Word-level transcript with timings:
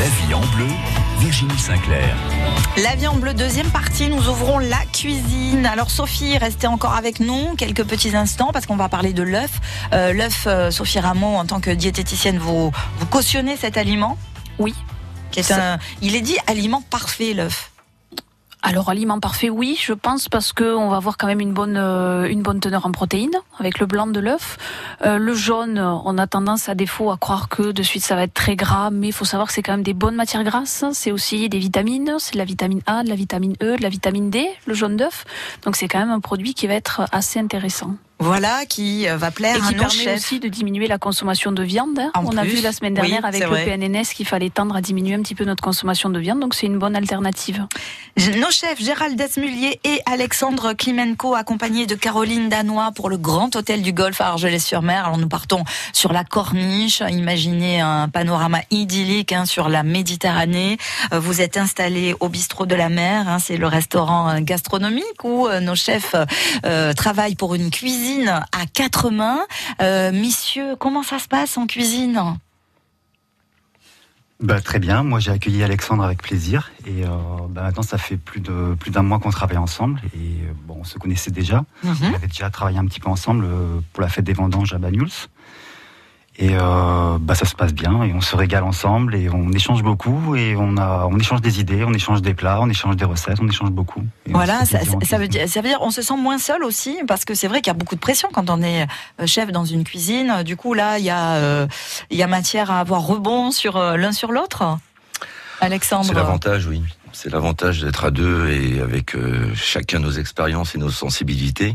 La 0.00 0.06
vie 0.06 0.32
en 0.32 0.40
bleu, 0.56 0.66
Virginie 1.18 1.58
Sinclair. 1.58 2.16
La 2.82 2.94
vie 2.94 3.06
en 3.06 3.16
bleu, 3.16 3.34
deuxième 3.34 3.68
partie, 3.68 4.08
nous 4.08 4.30
ouvrons 4.30 4.58
la 4.58 4.78
cuisine. 4.94 5.66
Alors 5.66 5.90
Sophie, 5.90 6.38
restez 6.38 6.66
encore 6.66 6.94
avec 6.94 7.20
nous 7.20 7.54
quelques 7.54 7.84
petits 7.84 8.16
instants 8.16 8.48
parce 8.50 8.64
qu'on 8.64 8.76
va 8.76 8.88
parler 8.88 9.12
de 9.12 9.22
l'œuf. 9.22 9.50
Euh, 9.92 10.14
l'œuf, 10.14 10.44
euh, 10.46 10.70
Sophie 10.70 11.00
Ramon, 11.00 11.36
en 11.36 11.44
tant 11.44 11.60
que 11.60 11.70
diététicienne, 11.70 12.38
vous, 12.38 12.72
vous 12.98 13.06
cautionnez 13.10 13.58
cet 13.58 13.76
aliment? 13.76 14.16
Oui. 14.58 14.74
Qui 15.32 15.40
est 15.40 15.52
un, 15.52 15.78
il 16.00 16.16
est 16.16 16.22
dit 16.22 16.38
aliment 16.46 16.80
parfait, 16.80 17.34
l'œuf. 17.34 17.70
Alors 18.62 18.90
aliment 18.90 19.20
parfait, 19.20 19.48
oui, 19.48 19.78
je 19.80 19.94
pense 19.94 20.28
parce 20.28 20.52
que 20.52 20.76
on 20.76 20.90
va 20.90 20.96
avoir 20.96 21.16
quand 21.16 21.26
même 21.26 21.40
une 21.40 21.54
bonne 21.54 21.78
euh, 21.78 22.28
une 22.28 22.42
bonne 22.42 22.60
teneur 22.60 22.84
en 22.84 22.92
protéines 22.92 23.36
avec 23.58 23.78
le 23.78 23.86
blanc 23.86 24.06
de 24.06 24.20
l'œuf. 24.20 24.58
Euh, 25.02 25.16
le 25.16 25.32
jaune, 25.32 25.78
on 25.78 26.18
a 26.18 26.26
tendance 26.26 26.68
à 26.68 26.74
défaut 26.74 27.10
à 27.10 27.16
croire 27.16 27.48
que 27.48 27.72
de 27.72 27.82
suite 27.82 28.04
ça 28.04 28.16
va 28.16 28.24
être 28.24 28.34
très 28.34 28.56
gras, 28.56 28.90
mais 28.90 29.08
il 29.08 29.12
faut 29.12 29.24
savoir 29.24 29.48
que 29.48 29.54
c'est 29.54 29.62
quand 29.62 29.72
même 29.72 29.82
des 29.82 29.94
bonnes 29.94 30.14
matières 30.14 30.44
grasses. 30.44 30.84
C'est 30.92 31.10
aussi 31.10 31.48
des 31.48 31.58
vitamines, 31.58 32.16
c'est 32.18 32.34
de 32.34 32.38
la 32.38 32.44
vitamine 32.44 32.82
A, 32.86 33.02
de 33.02 33.08
la 33.08 33.14
vitamine 33.14 33.54
E, 33.62 33.76
de 33.76 33.82
la 33.82 33.88
vitamine 33.88 34.28
D, 34.28 34.46
le 34.66 34.74
jaune 34.74 34.96
d'œuf. 34.96 35.24
Donc 35.64 35.76
c'est 35.76 35.88
quand 35.88 35.98
même 35.98 36.10
un 36.10 36.20
produit 36.20 36.52
qui 36.52 36.66
va 36.66 36.74
être 36.74 37.02
assez 37.12 37.40
intéressant. 37.40 37.96
Voilà, 38.22 38.66
qui 38.66 39.08
euh, 39.08 39.16
va 39.16 39.30
plaire 39.30 39.56
et 39.56 39.60
qui 39.60 39.68
à 39.68 39.70
nos 39.72 39.78
permet 39.78 40.04
chefs. 40.04 40.16
aussi 40.16 40.40
de 40.40 40.48
diminuer 40.48 40.86
la 40.86 40.98
consommation 40.98 41.52
de 41.52 41.62
viande. 41.62 41.98
En 42.14 42.26
On 42.26 42.36
a 42.36 42.44
vu 42.44 42.60
la 42.60 42.70
semaine 42.70 42.92
oui, 42.92 43.00
dernière 43.00 43.24
avec 43.24 43.40
le 43.40 43.48
vrai. 43.48 43.64
PNNS 43.64 44.12
qu'il 44.14 44.26
fallait 44.26 44.50
tendre 44.50 44.76
à 44.76 44.82
diminuer 44.82 45.14
un 45.14 45.22
petit 45.22 45.34
peu 45.34 45.44
notre 45.44 45.62
consommation 45.62 46.10
de 46.10 46.18
viande, 46.18 46.38
donc 46.38 46.54
c'est 46.54 46.66
une 46.66 46.78
bonne 46.78 46.94
alternative. 46.96 47.66
Nos 48.36 48.50
chefs 48.50 48.78
Gérald 48.82 49.16
Desmullier 49.16 49.80
et 49.84 50.00
Alexandre 50.04 50.74
Klimenko, 50.74 51.34
accompagnés 51.34 51.86
de 51.86 51.94
Caroline 51.94 52.50
Danois 52.50 52.92
pour 52.94 53.08
le 53.08 53.16
Grand 53.16 53.56
Hôtel 53.56 53.80
du 53.80 53.94
Golfe 53.94 54.20
à 54.20 54.26
Argelès-sur-Mer. 54.26 55.06
Alors 55.06 55.16
nous 55.18 55.28
partons 55.28 55.64
sur 55.94 56.12
la 56.12 56.22
corniche. 56.24 57.02
Imaginez 57.08 57.80
un 57.80 58.08
panorama 58.10 58.60
idyllique 58.70 59.32
hein, 59.32 59.46
sur 59.46 59.70
la 59.70 59.82
Méditerranée. 59.82 60.76
Euh, 61.14 61.20
Vous 61.20 61.40
êtes 61.40 61.56
installés 61.56 62.14
au 62.20 62.28
bistrot 62.28 62.66
de 62.66 62.74
la 62.74 62.90
mer. 62.90 63.26
hein, 63.28 63.38
C'est 63.38 63.56
le 63.56 63.66
restaurant 63.66 64.28
euh, 64.28 64.40
gastronomique 64.40 65.24
où 65.24 65.48
nos 65.62 65.74
chefs 65.74 66.14
euh, 66.66 66.92
travaillent 66.92 67.36
pour 67.36 67.54
une 67.54 67.70
cuisine 67.70 68.09
à 68.28 68.66
quatre 68.72 69.10
mains. 69.10 69.40
Euh, 69.80 70.12
messieurs, 70.12 70.76
comment 70.78 71.02
ça 71.02 71.18
se 71.18 71.28
passe 71.28 71.56
en 71.56 71.66
cuisine 71.66 72.20
Bah, 74.40 74.60
très 74.60 74.78
bien. 74.78 75.02
Moi, 75.02 75.20
j'ai 75.20 75.30
accueilli 75.30 75.62
Alexandre 75.62 76.02
avec 76.02 76.22
plaisir. 76.22 76.70
Et 76.86 77.04
euh, 77.04 77.08
bah, 77.48 77.62
maintenant, 77.62 77.82
ça 77.82 77.98
fait 77.98 78.16
plus 78.16 78.40
de 78.40 78.74
plus 78.78 78.90
d'un 78.90 79.02
mois 79.02 79.18
qu'on 79.18 79.30
travaille 79.30 79.58
ensemble. 79.58 80.00
Et 80.14 80.18
euh, 80.18 80.52
bon, 80.66 80.78
on 80.80 80.84
se 80.84 80.98
connaissait 80.98 81.30
déjà. 81.30 81.64
Mhm. 81.84 81.96
On 82.02 82.14
avait 82.14 82.26
déjà 82.26 82.50
travaillé 82.50 82.78
un 82.78 82.86
petit 82.86 83.00
peu 83.00 83.08
ensemble 83.08 83.46
pour 83.92 84.02
la 84.02 84.08
fête 84.08 84.24
des 84.24 84.34
vendanges 84.34 84.72
à 84.72 84.78
Banyuls. 84.78 85.10
Et 86.40 86.56
euh, 86.56 87.18
bah, 87.20 87.34
ça 87.34 87.44
se 87.44 87.54
passe 87.54 87.74
bien. 87.74 88.02
Et 88.02 88.14
on 88.14 88.22
se 88.22 88.34
régale 88.34 88.64
ensemble. 88.64 89.14
Et 89.14 89.28
on 89.28 89.52
échange 89.52 89.82
beaucoup. 89.82 90.34
Et 90.34 90.56
on 90.56 90.78
a, 90.78 91.06
on 91.10 91.18
échange 91.18 91.42
des 91.42 91.60
idées, 91.60 91.84
on 91.84 91.92
échange 91.92 92.22
des 92.22 92.32
plats, 92.32 92.60
on 92.62 92.70
échange 92.70 92.96
des 92.96 93.04
recettes, 93.04 93.38
on 93.42 93.48
échange 93.48 93.70
beaucoup. 93.70 94.02
Voilà, 94.26 94.64
ça, 94.64 94.78
veut 95.18 95.28
dire, 95.28 95.46
ça 95.46 95.60
veut 95.60 95.68
dire, 95.68 95.78
on 95.82 95.90
se 95.90 96.00
sent 96.00 96.16
moins 96.16 96.38
seul 96.38 96.64
aussi, 96.64 96.96
parce 97.06 97.26
que 97.26 97.34
c'est 97.34 97.46
vrai 97.46 97.60
qu'il 97.60 97.68
y 97.68 97.76
a 97.76 97.78
beaucoup 97.78 97.94
de 97.94 98.00
pression 98.00 98.30
quand 98.32 98.48
on 98.48 98.62
est 98.62 98.86
euh, 99.20 99.26
chef 99.26 99.52
dans 99.52 99.66
une 99.66 99.84
cuisine. 99.84 100.42
Du 100.42 100.56
coup, 100.56 100.72
là, 100.72 100.98
il 100.98 101.04
y 101.04 101.10
a, 101.10 101.34
euh, 101.34 101.66
il 102.08 102.16
y 102.16 102.22
a 102.22 102.26
matière 102.26 102.70
à 102.70 102.80
avoir 102.80 103.02
rebond 103.02 103.50
sur 103.50 103.76
euh, 103.76 103.98
l'un 103.98 104.12
sur 104.12 104.32
l'autre. 104.32 104.78
Alexandre. 105.60 106.06
C'est 106.06 106.14
l'avantage, 106.14 106.66
oui. 106.66 106.82
C'est 107.12 107.30
l'avantage 107.30 107.82
d'être 107.82 108.04
à 108.04 108.10
deux 108.10 108.48
et 108.48 108.80
avec 108.80 109.14
euh, 109.14 109.52
chacun 109.54 109.98
nos 109.98 110.12
expériences 110.12 110.74
et 110.74 110.78
nos 110.78 110.90
sensibilités. 110.90 111.74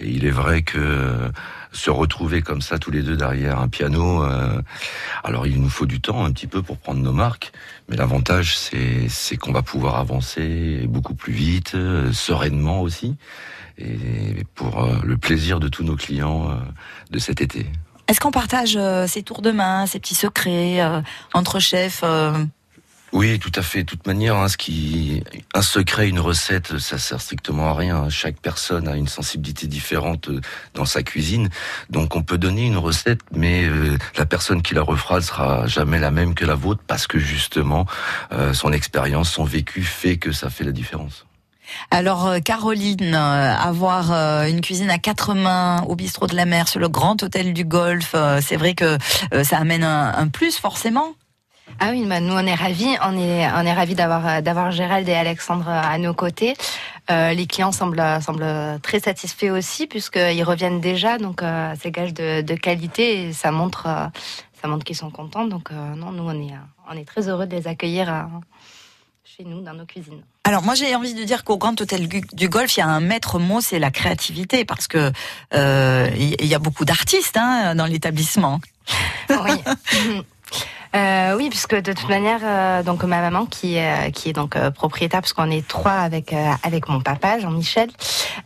Et 0.00 0.08
il 0.08 0.26
est 0.26 0.30
vrai 0.30 0.62
que 0.62 0.78
euh, 0.78 1.28
se 1.72 1.90
retrouver 1.90 2.42
comme 2.42 2.60
ça 2.60 2.78
tous 2.78 2.90
les 2.90 3.02
deux 3.02 3.16
derrière 3.16 3.58
un 3.58 3.68
piano, 3.68 4.24
euh, 4.24 4.60
alors 5.24 5.46
il 5.46 5.60
nous 5.60 5.70
faut 5.70 5.86
du 5.86 6.00
temps 6.00 6.24
un 6.24 6.32
petit 6.32 6.46
peu 6.46 6.62
pour 6.62 6.78
prendre 6.78 7.00
nos 7.00 7.12
marques, 7.12 7.52
mais 7.88 7.96
l'avantage 7.96 8.56
c'est 8.56 9.08
c'est 9.08 9.36
qu'on 9.36 9.52
va 9.52 9.62
pouvoir 9.62 9.96
avancer 9.96 10.86
beaucoup 10.88 11.14
plus 11.14 11.32
vite, 11.32 11.74
euh, 11.74 12.12
sereinement 12.12 12.82
aussi, 12.82 13.16
et 13.78 14.44
pour 14.54 14.84
euh, 14.84 14.98
le 15.04 15.16
plaisir 15.16 15.60
de 15.60 15.68
tous 15.68 15.84
nos 15.84 15.96
clients 15.96 16.50
euh, 16.50 16.54
de 17.10 17.18
cet 17.18 17.40
été. 17.40 17.66
Est-ce 18.08 18.20
qu'on 18.20 18.30
partage 18.30 18.78
ces 19.06 19.22
tours 19.22 19.42
de 19.42 19.52
main, 19.52 19.86
ces 19.86 19.98
petits 19.98 20.16
secrets 20.16 20.80
entre 21.32 21.60
chefs 21.60 22.04
Oui, 23.12 23.38
tout 23.38 23.52
à 23.54 23.62
fait. 23.62 23.82
De 23.82 23.88
toute 23.90 24.06
manière, 24.06 24.36
hein, 24.36 24.48
ce 24.48 24.56
qui, 24.56 25.22
un 25.54 25.60
secret, 25.60 26.08
une 26.08 26.18
recette, 26.18 26.78
ça 26.78 26.96
sert 26.96 27.20
strictement 27.20 27.68
à 27.68 27.74
rien. 27.74 28.08
Chaque 28.08 28.40
personne 28.40 28.88
a 28.88 28.96
une 28.96 29.06
sensibilité 29.06 29.66
différente 29.66 30.28
euh, 30.28 30.40
dans 30.72 30.86
sa 30.86 31.02
cuisine, 31.02 31.50
donc 31.90 32.16
on 32.16 32.22
peut 32.22 32.38
donner 32.38 32.66
une 32.66 32.78
recette, 32.78 33.20
mais 33.30 33.64
euh, 33.64 33.98
la 34.16 34.24
personne 34.24 34.62
qui 34.62 34.74
la 34.74 34.82
refera 34.82 35.16
ne 35.16 35.20
sera 35.20 35.66
jamais 35.66 35.98
la 35.98 36.10
même 36.10 36.34
que 36.34 36.46
la 36.46 36.54
vôtre 36.54 36.82
parce 36.86 37.06
que 37.06 37.18
justement, 37.18 37.86
euh, 38.32 38.54
son 38.54 38.72
expérience, 38.72 39.30
son 39.30 39.44
vécu 39.44 39.82
fait 39.82 40.16
que 40.16 40.32
ça 40.32 40.48
fait 40.48 40.64
la 40.64 40.72
différence. 40.72 41.26
Alors 41.90 42.26
euh, 42.26 42.38
Caroline, 42.40 43.14
euh, 43.14 43.54
avoir 43.56 44.12
une 44.46 44.60
cuisine 44.60 44.90
à 44.90 44.98
quatre 44.98 45.34
mains 45.34 45.82
au 45.88 45.96
bistrot 45.96 46.26
de 46.26 46.36
la 46.36 46.44
mer 46.44 46.68
sur 46.68 46.80
le 46.80 46.88
Grand 46.88 47.22
Hôtel 47.22 47.52
du 47.52 47.64
Golfe, 47.64 48.12
euh, 48.14 48.40
c'est 48.42 48.56
vrai 48.56 48.74
que 48.74 48.98
ça 49.42 49.58
amène 49.58 49.84
un, 49.84 50.14
un 50.14 50.28
plus 50.28 50.56
forcément. 50.58 51.14
Ah 51.80 51.90
oui, 51.90 52.04
bah 52.06 52.20
nous 52.20 52.32
on 52.34 52.46
est 52.46 52.54
ravis, 52.54 52.96
on 53.04 53.18
est 53.18 53.46
on 53.52 53.66
est 53.66 53.72
ravis 53.72 53.94
d'avoir 53.94 54.42
d'avoir 54.42 54.70
Gérald 54.70 55.08
et 55.08 55.14
Alexandre 55.14 55.68
à 55.68 55.98
nos 55.98 56.14
côtés. 56.14 56.54
Euh, 57.10 57.32
les 57.32 57.46
clients 57.46 57.72
semblent 57.72 58.02
semblent 58.20 58.78
très 58.82 59.00
satisfaits 59.00 59.50
aussi 59.50 59.86
puisqu'ils 59.86 60.44
reviennent 60.44 60.80
déjà, 60.80 61.18
donc 61.18 61.42
euh, 61.42 61.74
c'est 61.80 61.90
gage 61.90 62.14
de, 62.14 62.42
de 62.42 62.54
qualité 62.54 63.24
et 63.24 63.32
ça 63.32 63.50
montre 63.50 63.86
euh, 63.86 64.06
ça 64.60 64.68
montre 64.68 64.84
qu'ils 64.84 64.96
sont 64.96 65.10
contents. 65.10 65.46
Donc 65.46 65.70
euh, 65.72 65.94
non, 65.96 66.12
nous 66.12 66.24
on 66.24 66.40
est 66.40 66.54
on 66.88 66.96
est 66.96 67.04
très 67.04 67.28
heureux 67.28 67.46
de 67.46 67.56
les 67.56 67.66
accueillir 67.66 68.28
chez 69.24 69.44
nous 69.44 69.60
dans 69.62 69.74
nos 69.74 69.86
cuisines. 69.86 70.22
Alors 70.44 70.62
moi 70.62 70.74
j'ai 70.74 70.94
envie 70.94 71.14
de 71.14 71.24
dire 71.24 71.42
qu'au 71.42 71.56
Grand 71.56 71.80
Hôtel 71.80 72.08
du 72.08 72.48
Golfe, 72.48 72.76
il 72.76 72.80
y 72.80 72.82
a 72.82 72.88
un 72.88 73.00
maître 73.00 73.38
mot, 73.38 73.60
c'est 73.60 73.78
la 73.78 73.90
créativité, 73.90 74.64
parce 74.64 74.86
que 74.86 75.10
il 75.52 76.46
y 76.46 76.54
a 76.54 76.58
beaucoup 76.58 76.84
d'artistes 76.84 77.36
hein, 77.36 77.74
dans 77.74 77.86
l'établissement. 77.86 78.60
Oui. 79.30 79.52
Euh, 80.94 81.36
oui, 81.36 81.48
puisque 81.48 81.74
de 81.74 81.92
toute 81.92 82.08
manière, 82.08 82.40
euh, 82.42 82.82
donc 82.82 83.02
ma 83.04 83.20
maman 83.20 83.46
qui 83.46 83.76
est, 83.76 84.12
qui 84.12 84.28
est 84.28 84.32
donc 84.34 84.56
euh, 84.56 84.70
propriétaire, 84.70 85.20
parce 85.20 85.32
qu'on 85.32 85.50
est 85.50 85.66
trois 85.66 85.92
avec 85.92 86.32
euh, 86.32 86.50
avec 86.62 86.88
mon 86.88 87.00
papa 87.00 87.38
Jean-Michel, 87.38 87.88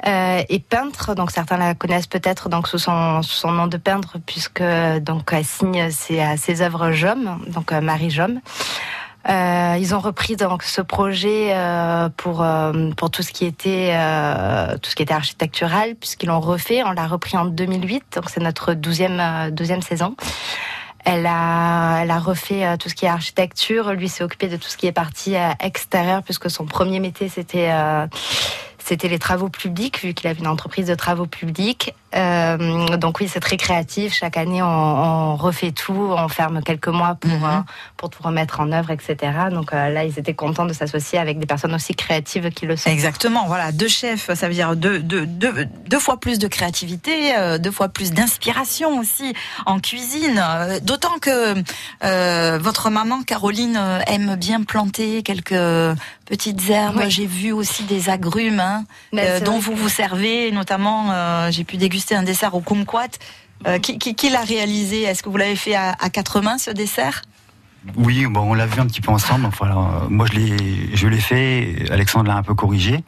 euh, 0.06 0.42
est 0.48 0.64
peintre. 0.64 1.14
Donc 1.14 1.32
certains 1.32 1.56
la 1.56 1.74
connaissent 1.74 2.06
peut-être 2.06 2.48
donc 2.48 2.68
sous 2.68 2.78
son 2.78 3.22
sous 3.22 3.34
son 3.34 3.50
nom 3.50 3.66
de 3.66 3.76
peintre, 3.76 4.18
puisque 4.24 4.62
donc 5.00 5.30
elle 5.32 5.44
signe 5.44 5.90
ses 5.90 6.22
ses 6.36 6.62
œuvres 6.62 6.92
Jom, 6.92 7.40
donc 7.48 7.72
euh, 7.72 7.80
Marie 7.80 8.10
Jom. 8.10 8.40
Euh, 9.28 9.76
ils 9.80 9.92
ont 9.92 9.98
repris 9.98 10.36
donc 10.36 10.62
ce 10.62 10.80
projet 10.80 11.50
euh, 11.52 12.08
pour 12.16 12.42
euh, 12.44 12.90
pour 12.96 13.10
tout 13.10 13.22
ce 13.22 13.32
qui 13.32 13.44
était 13.44 13.90
euh, 13.92 14.76
tout 14.78 14.90
ce 14.90 14.94
qui 14.94 15.02
était 15.02 15.14
architectural 15.14 15.96
puisqu'ils 15.96 16.26
l'ont 16.26 16.38
refait. 16.40 16.84
On 16.84 16.92
l'a 16.92 17.08
repris 17.08 17.36
en 17.36 17.46
2008, 17.46 18.04
donc 18.14 18.30
c'est 18.30 18.40
notre 18.40 18.74
douzième 18.74 19.18
euh, 19.18 19.50
douzième 19.50 19.82
saison. 19.82 20.14
Elle 21.08 21.24
a, 21.26 22.18
refait 22.18 22.66
euh, 22.66 22.76
tout 22.76 22.88
ce 22.88 22.94
qui 22.96 23.04
est 23.04 23.08
architecture. 23.08 23.92
Lui 23.92 24.08
s'est 24.08 24.24
occupé 24.24 24.48
de 24.48 24.56
tout 24.56 24.68
ce 24.68 24.76
qui 24.76 24.88
est 24.88 24.92
partie 24.92 25.36
euh, 25.36 25.50
extérieure, 25.60 26.24
puisque 26.24 26.50
son 26.50 26.66
premier 26.66 26.98
métier 26.98 27.30
euh, 27.54 28.06
c'était 28.78 29.08
les 29.08 29.20
travaux 29.20 29.48
publics, 29.48 30.02
vu 30.02 30.14
qu'il 30.14 30.28
avait 30.28 30.40
une 30.40 30.48
entreprise 30.48 30.86
de 30.88 30.96
travaux 30.96 31.26
publics. 31.26 31.94
Euh, 32.16 32.96
donc 32.96 33.20
oui, 33.20 33.28
c'est 33.28 33.40
très 33.40 33.56
créatif. 33.56 34.14
Chaque 34.14 34.36
année, 34.36 34.62
on, 34.62 34.66
on 34.66 35.36
refait 35.36 35.72
tout, 35.72 35.92
on 36.16 36.28
ferme 36.28 36.62
quelques 36.62 36.88
mois 36.88 37.14
pour 37.20 37.30
Mhm. 37.30 37.44
euh, 37.44 37.60
pour 37.96 38.10
tout 38.10 38.22
remettre 38.22 38.60
en 38.60 38.72
œuvre, 38.72 38.90
etc. 38.90 39.16
Donc 39.50 39.72
euh, 39.72 39.88
là, 39.90 40.04
ils 40.04 40.18
étaient 40.18 40.34
contents 40.34 40.64
de 40.66 40.72
s'associer 40.72 41.18
avec 41.18 41.38
des 41.38 41.46
personnes 41.46 41.74
aussi 41.74 41.94
créatives 41.94 42.50
qui 42.50 42.66
le 42.66 42.76
sont. 42.76 42.90
Exactement, 42.90 43.44
voilà, 43.46 43.72
deux 43.72 43.88
chefs, 43.88 44.32
ça 44.34 44.48
veut 44.48 44.54
dire 44.54 44.76
deux, 44.76 44.98
deux, 45.00 45.26
deux, 45.26 45.66
deux 45.88 45.98
fois 45.98 46.18
plus 46.18 46.38
de 46.38 46.48
créativité, 46.48 47.34
deux 47.58 47.70
fois 47.70 47.88
plus 47.88 48.12
d'inspiration 48.12 48.98
aussi 48.98 49.34
en 49.66 49.78
cuisine. 49.80 50.42
D'autant 50.82 51.18
que 51.20 51.54
votre 52.58 52.90
maman 52.90 53.22
Caroline 53.22 53.78
aime 54.06 54.36
bien 54.36 54.62
planter 54.62 55.22
quelques 55.22 55.54
petites 56.26 56.68
herbes. 56.70 56.96
Oui. 56.98 57.10
J'ai 57.10 57.26
vu 57.26 57.52
aussi 57.52 57.84
des 57.84 58.08
agrumes 58.10 58.60
hein, 58.60 58.84
c'est 59.14 59.42
dont 59.44 59.58
vous 59.58 59.74
vous 59.74 59.88
servez, 59.88 60.50
notamment 60.52 61.50
j'ai 61.50 61.64
pu 61.64 61.76
déguster 61.76 62.05
un 62.14 62.22
dessert 62.22 62.54
au 62.54 62.60
kumquat. 62.60 63.08
Euh, 63.66 63.78
qui 63.78 63.98
qui, 63.98 64.28
l'a 64.28 64.42
réalisé? 64.42 65.02
Est-ce 65.02 65.22
que 65.22 65.30
vous 65.30 65.38
l'avez 65.38 65.56
fait 65.56 65.74
à 65.74 66.10
quatre 66.10 66.40
mains 66.40 66.58
ce 66.58 66.70
dessert? 66.70 67.22
Oui, 67.96 68.26
bon, 68.26 68.40
on 68.40 68.54
l'a 68.54 68.66
vu 68.66 68.80
un 68.80 68.86
petit 68.86 69.00
peu 69.00 69.10
ensemble. 69.10 69.46
Enfin, 69.46 69.66
alors, 69.66 70.02
euh, 70.04 70.06
moi, 70.08 70.26
je 70.30 70.38
l'ai, 70.38 70.56
je 70.96 71.06
l'ai 71.08 71.20
fait. 71.20 71.84
Alexandre 71.90 72.28
l'a 72.28 72.36
un 72.36 72.42
peu 72.42 72.54
corrigé. 72.54 73.02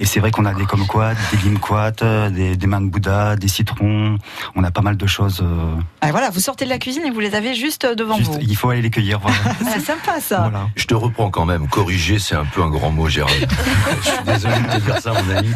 Et 0.00 0.04
c'est 0.06 0.20
vrai 0.20 0.30
qu'on 0.30 0.44
a 0.44 0.52
des 0.54 0.64
kumquats, 0.66 1.14
des 1.32 1.48
limquats, 1.48 1.92
euh, 2.02 2.28
des, 2.30 2.56
des 2.56 2.66
mains 2.66 2.80
de 2.80 2.88
Bouddha, 2.88 3.36
des 3.36 3.48
citrons. 3.48 4.18
On 4.54 4.64
a 4.64 4.70
pas 4.70 4.82
mal 4.82 4.96
de 4.96 5.06
choses. 5.06 5.40
euh, 5.42 5.74
Ah, 6.00 6.10
Voilà, 6.10 6.30
vous 6.30 6.40
sortez 6.40 6.64
de 6.64 6.70
la 6.70 6.78
cuisine 6.78 7.04
et 7.06 7.10
vous 7.10 7.20
les 7.20 7.34
avez 7.34 7.54
juste 7.54 7.86
devant 7.86 8.16
juste- 8.16 8.32
vous. 8.32 8.38
il 8.42 8.56
faut 8.56 8.70
aller 8.70 8.82
les 8.82 8.90
cueillir. 8.90 9.20
Voilà. 9.20 9.36
C'est 9.72 9.80
sympa 9.92 10.20
ça. 10.20 10.40
Voilà. 10.50 10.68
Je 10.76 10.84
te 10.86 10.94
reprends 10.94 11.30
quand 11.30 11.46
même. 11.46 11.68
Corriger, 11.68 12.18
c'est 12.18 12.34
un 12.36 12.44
peu 12.44 12.62
un 12.62 12.70
grand 12.70 12.90
mot, 12.90 13.08
Gérald. 13.08 13.46
je 14.02 14.08
suis 14.10 14.24
désolé 14.24 14.54
de 14.60 14.72
te 14.78 14.84
dire 14.84 14.98
ça, 14.98 15.12
mon 15.12 15.36
ami. 15.36 15.50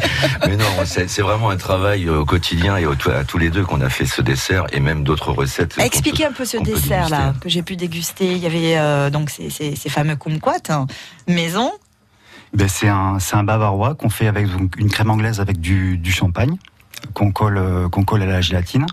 Mais 0.47 0.55
non, 0.57 0.65
c'est 0.85 1.09
c'est 1.09 1.21
vraiment 1.21 1.49
un 1.49 1.57
travail 1.57 2.09
au 2.09 2.25
quotidien 2.25 2.77
et 2.77 2.85
au- 2.85 2.93
à 3.09 3.23
tous 3.25 3.37
les 3.37 3.49
deux 3.49 3.63
qu'on 3.63 3.81
a 3.81 3.89
fait 3.89 4.05
ce 4.05 4.21
dessert 4.21 4.65
et 4.71 4.79
même 4.79 5.03
d'autres 5.03 5.31
recettes. 5.31 5.75
Expliquez 5.79 6.23
peut- 6.23 6.29
un 6.29 6.33
peu 6.33 6.45
ce 6.45 6.57
dessert 6.57 7.09
là 7.09 7.33
que 7.41 7.49
j'ai 7.49 7.61
pu 7.63 7.75
déguster. 7.75 8.31
Il 8.33 8.37
y 8.37 8.45
avait 8.45 8.60
créer 8.61 9.09
donc 9.11 9.29
ces, 9.29 9.49
ces, 9.49 9.75
ces 9.75 9.89
fameux 9.89 10.15
kumquats 10.15 10.69
hein, 10.69 10.87
maison. 11.27 11.71
Ben, 12.53 12.67
c'est 12.67 12.89
un, 12.89 13.17
un 13.31 13.43
bavarois 13.43 13.95
qu'on 13.95 14.09
fait 14.09 14.27
avec 14.27 14.47
une 14.77 14.89
crème 14.89 15.09
anglaise 15.09 15.39
avec 15.39 15.59
du, 15.59 15.99
champagne 16.11 16.57
qu'on 17.13 17.31
colle, 17.31 17.89
qu'on 17.89 18.03
colle 18.03 18.21
à 18.23 18.25
la 18.25 18.41
gélatine. 18.41 18.85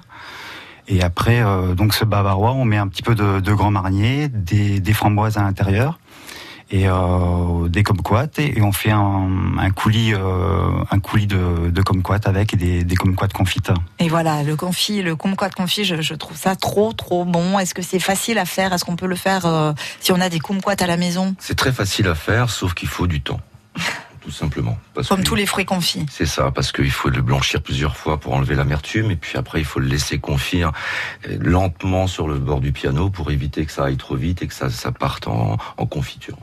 Et 0.88 1.02
après, 1.02 1.42
euh, 1.42 1.74
donc 1.74 1.92
ce 1.92 2.04
bavarois, 2.04 2.52
on 2.52 2.64
met 2.64 2.78
un 2.78 2.88
petit 2.88 3.02
peu 3.02 3.14
de, 3.14 3.52
grand 3.52 3.70
marnier, 3.70 4.28
des, 4.28 4.92
framboises 4.92 5.36
à 5.36 5.42
l'intérieur 5.42 5.98
et 6.70 6.86
euh, 6.86 7.68
des 7.68 7.82
kumquats 7.82 8.26
et, 8.38 8.60
on 8.60 8.72
fait 8.72 8.90
un, 8.90 9.30
un 9.58 9.70
coulis, 9.70 10.12
euh, 10.14 10.84
un 10.90 10.98
coulis 11.00 11.26
de, 11.26 11.70
de 11.70 11.82
kumquats 11.82 12.20
avec 12.24 12.56
des, 12.56 12.84
des 12.84 12.94
kumquats 12.94 13.28
confites. 13.28 13.70
Et 13.98 14.08
voilà, 14.08 14.42
le 14.42 14.54
confit, 14.56 15.02
le 15.02 15.16
kumquat 15.16 15.50
confit, 15.50 15.84
je, 15.84 16.00
je, 16.02 16.14
trouve 16.14 16.36
ça 16.36 16.56
trop 16.56 16.92
trop 16.92 17.24
bon. 17.24 17.58
Est-ce 17.58 17.74
que 17.74 17.82
c'est 17.82 18.00
facile 18.00 18.38
à 18.38 18.44
faire? 18.44 18.72
Est-ce 18.72 18.84
qu'on 18.84 18.96
peut 18.96 19.06
le 19.06 19.16
faire 19.16 19.46
euh, 19.46 19.72
si 20.00 20.12
on 20.12 20.20
a 20.20 20.28
des 20.28 20.40
kumquats 20.40 20.76
à 20.80 20.86
la 20.86 20.96
maison? 20.96 21.34
C'est 21.38 21.56
très 21.56 21.72
facile 21.72 22.06
à 22.08 22.14
faire, 22.14 22.50
sauf 22.50 22.74
qu'il 22.74 22.88
faut 22.88 23.06
du 23.06 23.22
temps 23.22 23.40
tout 24.20 24.30
simplement. 24.30 24.76
Parce 24.92 25.08
Comme 25.08 25.24
tous 25.24 25.36
les 25.36 25.46
fruits 25.46 25.64
confits. 25.64 26.04
C'est 26.10 26.26
ça, 26.26 26.50
parce 26.50 26.70
qu'il 26.70 26.90
faut 26.90 27.08
le 27.08 27.22
blanchir 27.22 27.62
plusieurs 27.62 27.96
fois 27.96 28.20
pour 28.20 28.34
enlever 28.34 28.56
l'amertume, 28.56 29.10
et 29.10 29.16
puis 29.16 29.38
après 29.38 29.60
il 29.60 29.64
faut 29.64 29.80
le 29.80 29.86
laisser 29.86 30.18
confire 30.18 30.72
lentement 31.26 32.06
sur 32.06 32.28
le 32.28 32.38
bord 32.38 32.60
du 32.60 32.72
piano 32.72 33.08
pour 33.08 33.30
éviter 33.30 33.64
que 33.64 33.72
ça 33.72 33.84
aille 33.84 33.96
trop 33.96 34.16
vite 34.16 34.42
et 34.42 34.46
que 34.46 34.52
ça, 34.52 34.68
ça 34.68 34.92
parte 34.92 35.28
en, 35.28 35.56
en 35.78 35.86
confiture. 35.86 36.36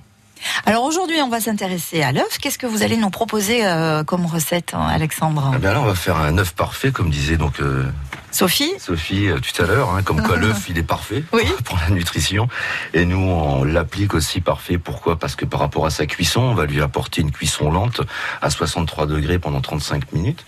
Alors 0.65 0.83
aujourd'hui, 0.83 1.21
on 1.21 1.29
va 1.29 1.39
s'intéresser 1.39 2.01
à 2.01 2.11
l'œuf. 2.11 2.37
Qu'est-ce 2.39 2.57
que 2.57 2.67
vous 2.67 2.83
allez 2.83 2.97
nous 2.97 3.09
proposer 3.09 3.65
euh, 3.65 4.03
comme 4.03 4.25
recette, 4.25 4.73
Alexandre 4.73 5.53
eh 5.55 5.59
bien 5.59 5.73
là, 5.73 5.81
on 5.81 5.85
va 5.85 5.95
faire 5.95 6.17
un 6.17 6.37
œuf 6.37 6.53
parfait, 6.53 6.91
comme 6.91 7.09
disait 7.09 7.37
donc 7.37 7.59
euh, 7.59 7.85
Sophie 8.31 8.71
Sophie, 8.79 9.27
euh, 9.27 9.39
tout 9.39 9.61
à 9.61 9.65
l'heure, 9.65 9.91
hein, 9.91 10.03
comme 10.03 10.21
quoi 10.21 10.35
l'œuf, 10.37 10.65
il 10.69 10.77
est 10.77 10.83
parfait 10.83 11.23
pour 11.63 11.77
la 11.77 11.89
nutrition. 11.89 12.47
Et 12.93 13.05
nous, 13.05 13.17
on 13.17 13.63
l'applique 13.63 14.13
aussi 14.13 14.41
parfait. 14.41 14.77
Pourquoi? 14.77 15.17
Parce 15.17 15.35
que 15.35 15.45
par 15.45 15.59
rapport 15.59 15.85
à 15.85 15.89
sa 15.89 16.05
cuisson, 16.05 16.41
on 16.41 16.53
va 16.53 16.65
lui 16.65 16.81
apporter 16.81 17.21
une 17.21 17.31
cuisson 17.31 17.71
lente 17.71 18.01
à 18.41 18.49
63 18.49 19.07
degrés 19.07 19.39
pendant 19.39 19.61
35 19.61 20.11
minutes. 20.11 20.45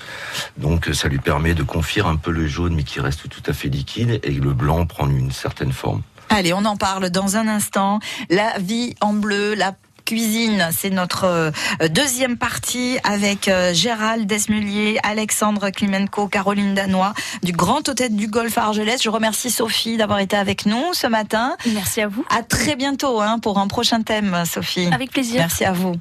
Donc 0.58 0.90
ça 0.94 1.08
lui 1.08 1.20
permet 1.20 1.54
de 1.54 1.64
confire 1.64 2.08
un 2.08 2.18
peu 2.18 2.32
le 2.32 2.48
jaune, 2.48 2.76
mais 2.76 2.84
qui 2.84 3.00
reste 3.00 3.30
tout 3.30 3.44
à 3.46 3.54
fait 3.54 3.70
liquide, 3.70 4.20
et 4.24 4.32
le 4.32 4.54
blanc 4.54 4.86
prend 4.86 5.08
une 5.08 5.32
certaine 5.32 5.72
forme. 5.72 6.02
Allez, 6.30 6.54
on 6.54 6.66
en 6.66 6.76
parle 6.76 7.10
dans 7.10 7.38
un 7.38 7.48
instant. 7.48 8.00
La 8.30 8.58
vie 8.60 8.96
en 9.00 9.14
bleu, 9.14 9.54
la 9.54 9.74
cuisine. 10.08 10.70
C'est 10.72 10.90
notre 10.90 11.26
euh, 11.26 11.52
deuxième 11.90 12.38
partie 12.38 12.98
avec 13.04 13.50
euh, 13.50 13.74
Gérald 13.74 14.26
Desmulier, 14.26 14.98
Alexandre 15.04 15.70
Klimenko, 15.70 16.28
Caroline 16.28 16.74
Danois 16.74 17.14
du 17.44 17.52
Grand 17.52 17.88
Hôtel 17.88 18.16
du 18.16 18.28
Golfe 18.28 18.58
à 18.58 18.64
Argelès. 18.64 19.04
Je 19.04 19.10
remercie 19.10 19.52
Sophie 19.52 19.98
d'avoir 19.98 20.20
été 20.20 20.38
avec 20.38 20.66
nous 20.66 20.94
ce 20.94 21.08
matin. 21.08 21.58
Merci 21.74 22.02
à 22.02 22.08
vous. 22.08 22.26
À 22.30 22.42
très 22.42 22.76
bientôt 22.76 23.20
hein, 23.20 23.40
pour 23.40 23.60
un 23.60 23.68
prochain 23.68 24.02
thème, 24.02 24.44
Sophie. 24.50 24.90
Avec 24.94 25.12
plaisir. 25.12 25.40
Merci 25.40 25.66
à 25.66 25.74
vous. 25.74 25.96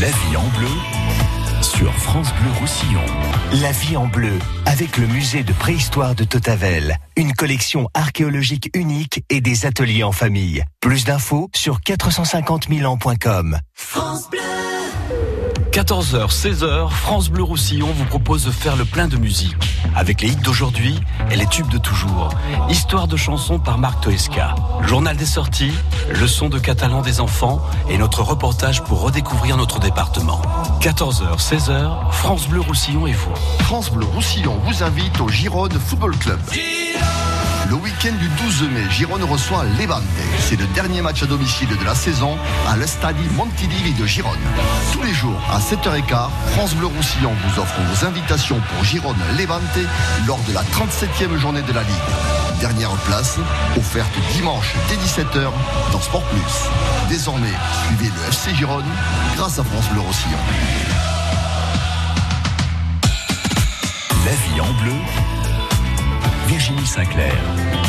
La 0.00 0.08
vie 0.08 0.36
en 0.36 0.58
bleu 0.58 0.97
sur 1.62 1.92
France 1.94 2.32
Bleu 2.40 2.50
Roussillon. 2.60 3.04
La 3.60 3.72
vie 3.72 3.96
en 3.96 4.06
bleu, 4.06 4.38
avec 4.66 4.96
le 4.96 5.06
musée 5.06 5.42
de 5.42 5.52
préhistoire 5.52 6.14
de 6.14 6.24
Totavel, 6.24 6.96
une 7.16 7.32
collection 7.32 7.88
archéologique 7.94 8.70
unique 8.74 9.24
et 9.30 9.40
des 9.40 9.66
ateliers 9.66 10.02
en 10.04 10.12
famille. 10.12 10.64
Plus 10.80 11.04
d'infos 11.04 11.48
sur 11.54 11.80
450 11.80 12.68
000 12.68 12.90
ans.com. 12.90 13.58
France 13.74 14.28
Bleu 14.30 14.67
14h, 15.72 16.30
16h, 16.30 16.88
France 16.90 17.28
Bleu 17.28 17.42
Roussillon 17.42 17.88
vous 17.92 18.04
propose 18.04 18.44
de 18.46 18.50
faire 18.50 18.76
le 18.76 18.84
plein 18.84 19.06
de 19.06 19.16
musique. 19.16 19.54
Avec 19.94 20.22
les 20.22 20.28
hits 20.28 20.36
d'aujourd'hui 20.36 20.98
et 21.30 21.36
les 21.36 21.46
tubes 21.46 21.68
de 21.68 21.78
toujours. 21.78 22.30
Histoire 22.68 23.06
de 23.06 23.16
chansons 23.16 23.58
par 23.58 23.78
Marc 23.78 24.02
Toesca. 24.02 24.54
Journal 24.82 25.16
des 25.16 25.26
sorties, 25.26 25.72
leçon 26.20 26.48
de 26.48 26.58
catalan 26.58 27.02
des 27.02 27.20
enfants 27.20 27.60
et 27.88 27.98
notre 27.98 28.22
reportage 28.22 28.82
pour 28.84 29.02
redécouvrir 29.02 29.56
notre 29.56 29.78
département. 29.78 30.40
14h, 30.80 31.38
16h, 31.38 32.12
France 32.12 32.48
Bleu 32.48 32.60
Roussillon 32.60 33.06
et 33.06 33.12
vous. 33.12 33.34
France 33.60 33.90
Bleu 33.90 34.06
Roussillon 34.06 34.58
vous 34.64 34.82
invite 34.82 35.20
au 35.20 35.28
Gironde 35.28 35.74
Football 35.74 36.16
Club. 36.16 36.40
Le 37.68 37.74
week-end 37.74 38.14
du 38.18 38.28
12 38.42 38.62
mai, 38.70 38.82
Gironde 38.90 39.24
reçoit 39.24 39.62
Levante. 39.78 40.02
C'est 40.38 40.56
le 40.56 40.66
dernier 40.68 41.02
match 41.02 41.22
à 41.22 41.26
domicile 41.26 41.68
de 41.68 41.84
la 41.84 41.94
saison 41.94 42.38
à 42.66 42.78
l'Estadi 42.78 43.24
Montilivi 43.36 43.92
de 43.92 44.06
Gironde. 44.06 44.38
Tous 44.92 45.02
les 45.02 45.12
jours 45.12 45.38
à 45.52 45.58
7h15, 45.58 46.30
France 46.54 46.74
Bleu 46.74 46.86
Roussillon 46.86 47.30
vous 47.44 47.60
offre 47.60 47.74
vos 47.82 48.06
invitations 48.06 48.58
pour 48.60 48.84
Gironde 48.84 49.18
Levante 49.38 49.60
lors 50.26 50.40
de 50.48 50.54
la 50.54 50.62
37e 50.62 51.36
journée 51.36 51.60
de 51.60 51.72
la 51.74 51.82
Ligue. 51.82 51.94
Dernière 52.58 52.90
place, 53.04 53.36
offerte 53.76 54.16
dimanche 54.32 54.74
dès 54.88 54.96
17h 54.96 55.50
dans 55.92 56.00
Sport 56.00 56.24
Plus. 56.24 56.70
Désormais, 57.10 57.52
suivez 57.86 58.10
le 58.16 58.28
FC 58.28 58.54
Gironde 58.54 58.84
grâce 59.36 59.58
à 59.58 59.64
France 59.64 59.88
Bleu 59.92 60.00
Roussillon. 60.00 60.38
La 64.24 64.32
vie 64.32 64.60
en 64.60 64.72
bleu 64.82 65.37
Virginie 66.48 66.86
Sinclair. 66.86 67.87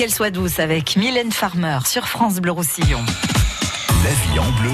Qu'elle 0.00 0.14
soit 0.14 0.30
douce 0.30 0.60
avec 0.60 0.96
Mylène 0.96 1.30
Farmer 1.30 1.80
sur 1.84 2.08
France 2.08 2.40
Bleu 2.40 2.52
Roussillon. 2.52 3.04
La 4.02 4.32
vie 4.32 4.38
en 4.38 4.50
bleu. 4.58 4.70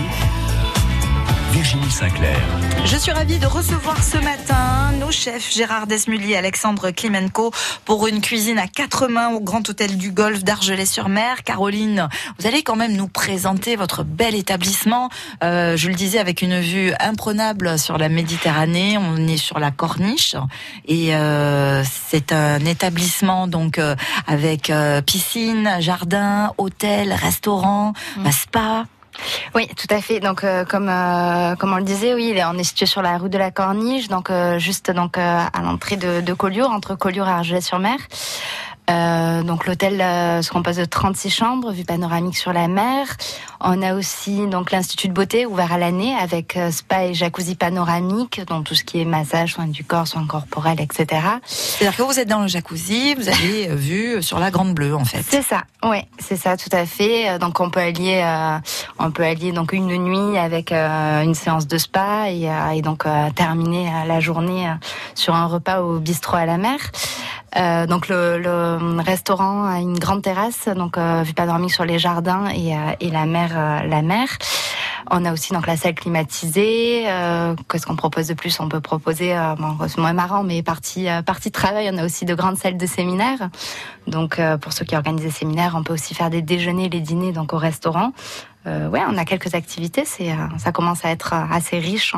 Virginie 1.66 1.90
Sinclair. 1.90 2.37
Je 2.85 2.96
suis 2.96 3.11
ravie 3.11 3.40
de 3.40 3.46
recevoir 3.46 4.00
ce 4.00 4.18
matin 4.18 4.92
nos 5.00 5.11
chefs 5.11 5.52
Gérard 5.52 5.88
Desmullier 5.88 6.35
et 6.35 6.37
Alexandre 6.37 6.92
Klimenko 6.92 7.50
pour 7.85 8.06
une 8.06 8.20
cuisine 8.20 8.56
à 8.56 8.68
quatre 8.68 9.08
mains 9.08 9.30
au 9.30 9.40
Grand 9.40 9.68
Hôtel 9.68 9.96
du 9.96 10.12
Golfe 10.12 10.44
d'Argelès-sur-Mer. 10.44 11.42
Caroline, 11.42 12.08
vous 12.38 12.46
allez 12.46 12.62
quand 12.62 12.76
même 12.76 12.94
nous 12.94 13.08
présenter 13.08 13.75
votre 13.75 14.04
bel 14.04 14.37
établissement. 14.37 15.11
Euh, 15.42 15.76
je 15.76 15.88
le 15.88 15.96
disais 15.96 16.20
avec 16.20 16.40
une 16.40 16.61
vue 16.61 16.92
imprenable 17.00 17.80
sur 17.80 17.99
la 17.99 18.08
Méditerranée. 18.08 18.96
On 18.96 19.26
est 19.26 19.37
sur 19.37 19.58
la 19.58 19.73
Corniche 19.73 20.37
et 20.87 21.16
euh, 21.16 21.82
c'est 22.08 22.30
un 22.30 22.61
établissement 22.61 23.49
donc 23.49 23.78
euh, 23.78 23.96
avec 24.28 24.70
euh, 24.70 25.02
piscine, 25.02 25.68
jardin, 25.80 26.52
hôtel, 26.58 27.12
restaurant, 27.12 27.92
Mmh. 28.16 28.30
spa. 28.30 28.85
Oui, 29.54 29.68
tout 29.68 29.87
à 29.90 30.00
fait. 30.00 30.20
Donc, 30.20 30.44
euh, 30.44 30.64
comme 30.64 30.88
euh, 30.88 31.54
comme 31.56 31.73
on 31.73 31.76
le 31.76 31.82
disait, 31.82 32.14
oui, 32.14 32.35
on 32.46 32.58
est 32.58 32.64
situé 32.64 32.87
sur 32.87 33.02
la 33.02 33.18
route 33.18 33.30
de 33.30 33.38
la 33.38 33.50
Corniche, 33.50 34.08
donc 34.08 34.30
euh, 34.30 34.58
juste 34.58 34.90
donc 34.90 35.18
à 35.18 35.50
l'entrée 35.62 35.96
de, 35.96 36.32
Collioure, 36.35 36.70
entre 36.70 36.94
Collioure 36.94 37.28
et 37.28 37.32
Argelès-sur-Mer. 37.32 37.99
Donc 38.88 39.66
l'hôtel 39.66 39.99
se 40.42 40.50
compose 40.50 40.76
de 40.76 40.85
36 40.85 41.30
chambres, 41.30 41.73
vue 41.73 41.85
panoramique 41.85 42.37
sur 42.37 42.52
la 42.52 42.68
mer. 42.68 43.08
On 43.61 43.83
a 43.83 43.95
aussi 43.95 44.47
donc 44.47 44.71
l'institut 44.71 45.09
de 45.09 45.13
beauté 45.13 45.47
ouvert 45.47 45.73
à 45.73 45.79
l'année 45.79 46.15
avec 46.15 46.57
euh, 46.57 46.71
spa 46.71 47.05
et 47.05 47.15
jacuzzi 47.15 47.55
panoramique, 47.55 48.41
donc 48.47 48.65
tout 48.65 48.75
ce 48.75 48.85
qui 48.85 49.01
est 49.01 49.05
massage, 49.05 49.55
soins 49.55 49.67
du 49.67 49.85
corps, 49.85 50.07
soins 50.07 50.27
corporels, 50.27 50.81
etc. 50.81 51.07
C'est-à-dire 51.45 51.97
que 51.97 52.03
vous 52.03 52.19
êtes 52.21 52.29
dans 52.29 52.41
le 52.41 52.49
jacuzzi, 52.49 53.15
vous 53.15 53.29
avez 53.29 53.71
euh, 53.71 53.75
vu 53.75 54.23
sur 54.23 54.39
la 54.39 54.51
Grande 54.51 54.75
Bleue 54.75 54.95
en 54.95 55.05
fait. 55.05 55.23
C'est 55.29 55.43
ça, 55.43 55.63
oui, 55.85 55.99
c'est 56.19 56.37
ça, 56.37 56.57
tout 56.57 56.71
à 56.73 56.87
fait. 56.87 57.29
Euh, 57.31 57.39
Donc 57.39 57.61
on 57.61 57.71
peut 57.71 57.81
allier, 57.81 58.21
euh, 58.25 58.59
on 58.99 59.11
peut 59.11 59.25
allier 59.25 59.53
donc 59.53 59.73
une 59.73 59.87
nuit 59.97 60.39
avec 60.39 60.73
euh, 60.73 61.23
une 61.23 61.35
séance 61.35 61.67
de 61.67 61.79
spa 61.79 62.31
et, 62.31 62.51
euh, 62.51 62.71
et 62.71 62.83
donc 62.83 63.07
euh, 63.07 63.31
terminer 63.35 63.89
euh, 63.89 64.07
la 64.07 64.21
journée 64.21 64.69
euh, 64.69 64.73
sur 65.15 65.35
un 65.35 65.47
repas 65.47 65.81
au 65.81 65.99
bistrot 65.99 66.37
à 66.37 66.47
la 66.47 66.59
mer. 66.59 66.79
Euh, 67.57 67.87
donc 67.87 68.09
le, 68.09 68.39
le 68.39 69.01
restaurant 69.01 69.65
a 69.65 69.79
une 69.79 69.99
grande 69.99 70.23
terrasse, 70.23 70.69
donc 70.77 70.99
euh, 70.99 71.23
vue 71.25 71.33
panoramique 71.33 71.73
sur 71.73 71.87
les 71.87 71.99
jardins 71.99 72.49
et, 72.49 72.75
euh, 72.77 72.79
et 73.01 73.11
la 73.11 73.25
mer, 73.25 73.46
euh, 73.55 73.83
la 73.87 74.03
mer. 74.03 74.29
On 75.11 75.25
a 75.25 75.33
aussi 75.33 75.53
donc 75.53 75.67
la 75.67 75.76
salle 75.76 75.95
climatisée. 75.95 77.05
Euh, 77.07 77.55
Qu'est-ce 77.71 77.87
qu'on 77.87 77.97
propose 77.97 78.26
de 78.26 78.35
plus? 78.35 78.59
On 78.59 78.69
peut 78.69 78.81
proposer, 78.81 79.37
euh, 79.37 79.55
c'est 79.88 79.99
moins 79.99 80.12
marrant, 80.12 80.43
mais 80.43 80.62
partie 80.62 81.09
euh, 81.09 81.23
travail. 81.53 81.88
On 81.93 81.99
a 81.99 82.05
aussi 82.05 82.25
de 82.25 82.35
grandes 82.35 82.57
salles 82.57 82.76
de 82.76 82.87
séminaire. 82.87 83.50
Donc 84.07 84.41
pour 84.61 84.73
ceux 84.73 84.85
qui 84.85 84.97
organisent 84.97 85.25
des 85.25 85.31
séminaires, 85.31 85.75
on 85.76 85.83
peut 85.83 85.93
aussi 85.93 86.15
faire 86.15 86.31
des 86.31 86.43
déjeuners, 86.43 86.88
les 86.88 87.00
dîners 87.00 87.33
donc 87.33 87.53
au 87.53 87.59
restaurant. 87.59 88.12
Ouais, 88.65 89.00
on 89.09 89.17
a 89.17 89.25
quelques 89.25 89.55
activités. 89.55 90.05
Ça 90.05 90.73
commence 90.73 91.05
à 91.05 91.11
être 91.11 91.35
assez 91.35 91.79
riche 91.79 92.15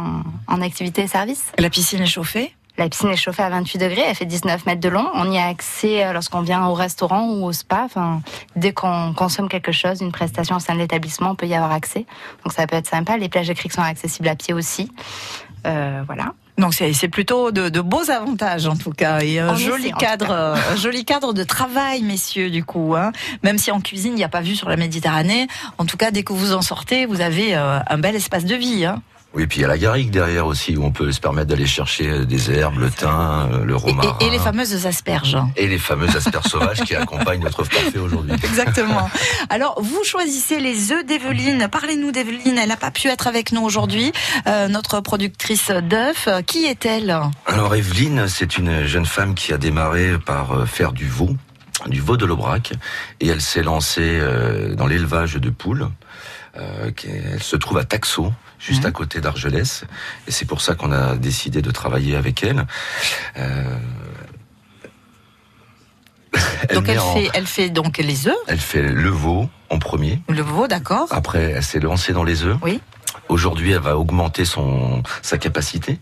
en 0.47 0.63
activités 0.63 1.03
et 1.03 1.07
services. 1.07 1.53
La 1.59 1.69
piscine 1.69 2.03
est 2.03 2.07
chauffée 2.07 2.55
La 2.79 2.89
piscine 2.89 3.11
est 3.11 3.17
chauffée 3.17 3.43
à 3.43 3.51
28 3.51 3.79
degrés, 3.79 4.05
elle 4.07 4.15
fait 4.15 4.25
19 4.25 4.65
mètres 4.65 4.81
de 4.81 4.89
long. 4.89 5.11
On 5.15 5.31
y 5.33 5.37
a 5.37 5.47
accès 5.47 6.05
euh, 6.05 6.13
lorsqu'on 6.13 6.43
vient 6.43 6.65
au 6.67 6.75
restaurant 6.75 7.29
ou 7.29 7.45
au 7.45 7.53
spa. 7.53 7.83
Enfin, 7.85 8.23
dès 8.55 8.73
qu'on 8.73 9.13
consomme 9.15 9.49
quelque 9.49 9.73
chose, 9.73 10.01
une 10.01 10.13
prestation 10.13 10.57
au 10.57 10.61
sein 10.61 10.75
de 10.75 10.79
l'établissement, 10.79 11.31
on 11.31 11.35
peut 11.35 11.47
y 11.47 11.55
avoir 11.55 11.73
accès. 11.73 12.07
Donc 12.45 12.53
ça 12.53 12.69
peut 12.69 12.77
être 12.77 12.87
sympa. 12.87 13.17
Les 13.17 13.29
plages 13.29 13.49
de 13.49 13.53
criques 13.53 13.73
sont 13.73 13.83
accessibles 13.83 14.29
à 14.29 14.37
pied 14.37 14.55
aussi. 14.55 14.93
Euh, 15.67 16.03
voilà. 16.07 16.35
Donc 16.59 16.75
c'est 16.75 17.09
plutôt 17.09 17.53
de, 17.53 17.69
de 17.69 17.81
beaux 17.81 18.11
avantages 18.11 18.67
en 18.67 18.77
tout 18.77 18.91
cas 18.91 19.21
et 19.21 19.39
un 19.39 19.51
En 19.51 19.55
joli 19.57 19.93
cadre, 19.93 20.31
euh, 20.33 20.57
un 20.73 20.77
joli 20.77 21.05
cadre 21.05 21.33
de 21.33 21.45
travail, 21.45 22.03
messieurs 22.03 22.51
du 22.51 22.65
coup. 22.65 22.97
Hein. 22.97 23.13
Même 23.45 23.59
si 23.59 23.71
en 23.71 23.81
cuisine 23.81 24.13
il 24.13 24.17
n'y 24.17 24.25
a 24.25 24.29
pas 24.29 24.41
vue 24.41 24.57
sur 24.57 24.69
la 24.69 24.77
Méditerranée, 24.77 25.47
en 25.79 25.85
tout 25.85 25.97
cas 25.97 26.11
dès 26.11 26.25
que 26.25 26.33
vous 26.33 26.55
en 26.55 26.63
sortez, 26.63 27.07
vous 27.07 27.21
avez 27.21 27.55
euh, 27.55 27.79
un 27.89 27.99
bel 27.99 28.17
espace 28.17 28.45
de 28.45 28.57
vie. 28.57 28.85
Hein. 28.85 29.03
Oui, 29.35 29.47
puis 29.47 29.59
il 29.59 29.63
y 29.63 29.65
a 29.67 29.69
la 29.69 29.77
garrigue 29.77 30.11
derrière 30.11 30.47
aussi, 30.47 30.75
où 30.77 30.85
on 30.85 30.91
peut 30.91 31.13
se 31.13 31.21
permettre 31.21 31.49
d'aller 31.49 31.67
chercher 31.67 32.25
des 32.25 32.51
herbes, 32.51 32.79
le 32.79 32.91
thym, 32.91 33.09
euh, 33.53 33.65
le 33.65 33.77
romarin. 33.77 34.17
et- 34.21 34.25
et 34.27 34.31
les 34.31 34.39
fameuses 34.39 34.87
asperges. 34.87 35.37
et 35.55 35.67
les 35.67 35.79
fameuses 35.79 36.17
asperges 36.17 36.47
sauvages 36.47 36.81
qui 36.81 36.95
accompagnent 36.95 37.43
notre 37.43 37.63
parfait 37.63 37.99
aujourd'hui. 37.99 38.33
Exactement. 38.43 39.11
Alors, 39.51 39.81
vous 39.83 40.03
choisissez 40.03 40.61
les 40.61 40.93
œufs 40.93 41.05
d'Evelyne. 41.05 41.69
Parlez-nous 41.71 42.11
d'Evelyne. 42.11 42.57
Elle 42.59 42.69
n'a 42.71 42.77
pas 42.79 42.91
pu 42.91 43.09
être 43.09 43.27
avec 43.27 43.53
nous 43.53 43.61
aujourd'hui. 43.63 44.13
Euh, 44.47 44.67
notre 44.69 45.01
productrice 45.01 45.71
d'œufs. 45.71 46.29
Qui 46.47 46.65
est-elle 46.65 47.15
Alors 47.47 47.75
Evelyne, 47.75 48.29
c'est 48.29 48.57
une 48.57 48.87
jeune 48.87 49.07
femme 49.07 49.35
qui 49.35 49.53
a 49.53 49.59
démarré 49.59 50.19
par 50.19 50.53
euh, 50.53 50.65
faire 50.65 50.93
du 50.93 51.07
veau, 51.07 51.37
du 51.87 52.01
veau 52.01 52.17
de 52.17 52.25
l'Aubrac, 52.25 52.73
et 53.21 53.29
elle 53.29 53.43
s'est 53.43 53.63
lancée 53.63 54.01
euh, 54.03 54.75
dans 54.75 54.87
l'élevage 54.87 55.35
de 55.35 55.51
poules. 55.51 55.87
Euh, 56.57 56.91
elle 57.33 57.43
se 57.43 57.57
trouve 57.57 57.77
à 57.79 57.85
Taxo, 57.85 58.33
juste 58.59 58.85
à 58.85 58.91
côté 58.91 59.21
d'Argelès, 59.21 59.85
et 60.27 60.31
c'est 60.31 60.45
pour 60.47 60.61
ça 60.61 60.75
qu'on 60.75 60.93
a 60.93 61.17
décidé 61.17 61.63
de 61.63 61.71
travailler 61.71 62.17
avec 62.17 62.43
elle. 62.43 62.67
Euh, 63.37 63.63
Donc, 66.75 66.89
elle 66.89 66.99
en- 66.99 67.15
fait, 67.15 67.31
elle 67.35 67.47
fait 67.47 67.71
donc 67.71 67.99
les 67.99 68.29
œufs, 68.29 68.37
elle 68.47 68.59
fait 68.59 68.83
le 68.83 69.09
veau 69.09 69.49
en 69.71 69.79
premier. 69.79 70.21
le 70.29 70.43
veau, 70.43 70.67
d'accord. 70.69 71.07
Après, 71.11 71.53
elle 71.57 71.63
s'est 71.63 71.81
lancée 71.81 72.13
dans 72.13 72.25
les 72.25 72.45
œufs. 72.45 72.57
Oui. 72.63 72.81
Aujourd'hui, 73.29 73.73
elle 73.73 73.81
va 73.81 73.97
augmenter 73.99 74.45
son 74.45 75.03
sa 75.23 75.39
capacité. 75.39 75.99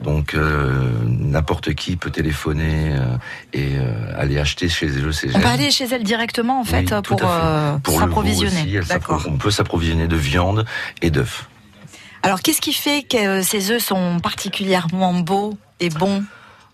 Donc 0.00 0.34
euh, 0.34 0.92
n'importe 1.08 1.74
qui 1.74 1.96
peut 1.96 2.10
téléphoner 2.10 2.92
euh, 2.92 3.16
et 3.52 3.76
euh, 3.76 4.12
aller 4.16 4.38
acheter 4.38 4.68
chez 4.68 4.86
œufs 4.88 5.24
On 5.34 5.40
peut 5.40 5.46
aller 5.48 5.72
chez 5.72 5.86
elle 5.86 6.04
directement 6.04 6.60
en 6.60 6.64
fait 6.64 6.92
Oui, 6.94 7.02
tout 7.02 7.16
pour, 7.16 7.20
euh, 7.28 7.76
Pour 7.78 7.98
s'approvisionner. 7.98 8.80
on 9.26 9.38
peut 9.38 9.50
s'approvisionner 9.50 10.06
de 10.06 10.14
viande 10.16 10.64
et 11.02 11.10
d'œufs. 11.10 11.48
Alors, 12.22 12.40
qu'est-ce 12.42 12.60
qui 12.60 12.72
fait 12.72 13.02
que 13.02 13.16
euh, 13.40 13.42
ces 13.42 13.70
œufs 13.70 13.82
sont 13.82 14.18
particulièrement 14.20 15.14
beaux 15.14 15.56
et 15.80 15.88
bons? 15.88 16.24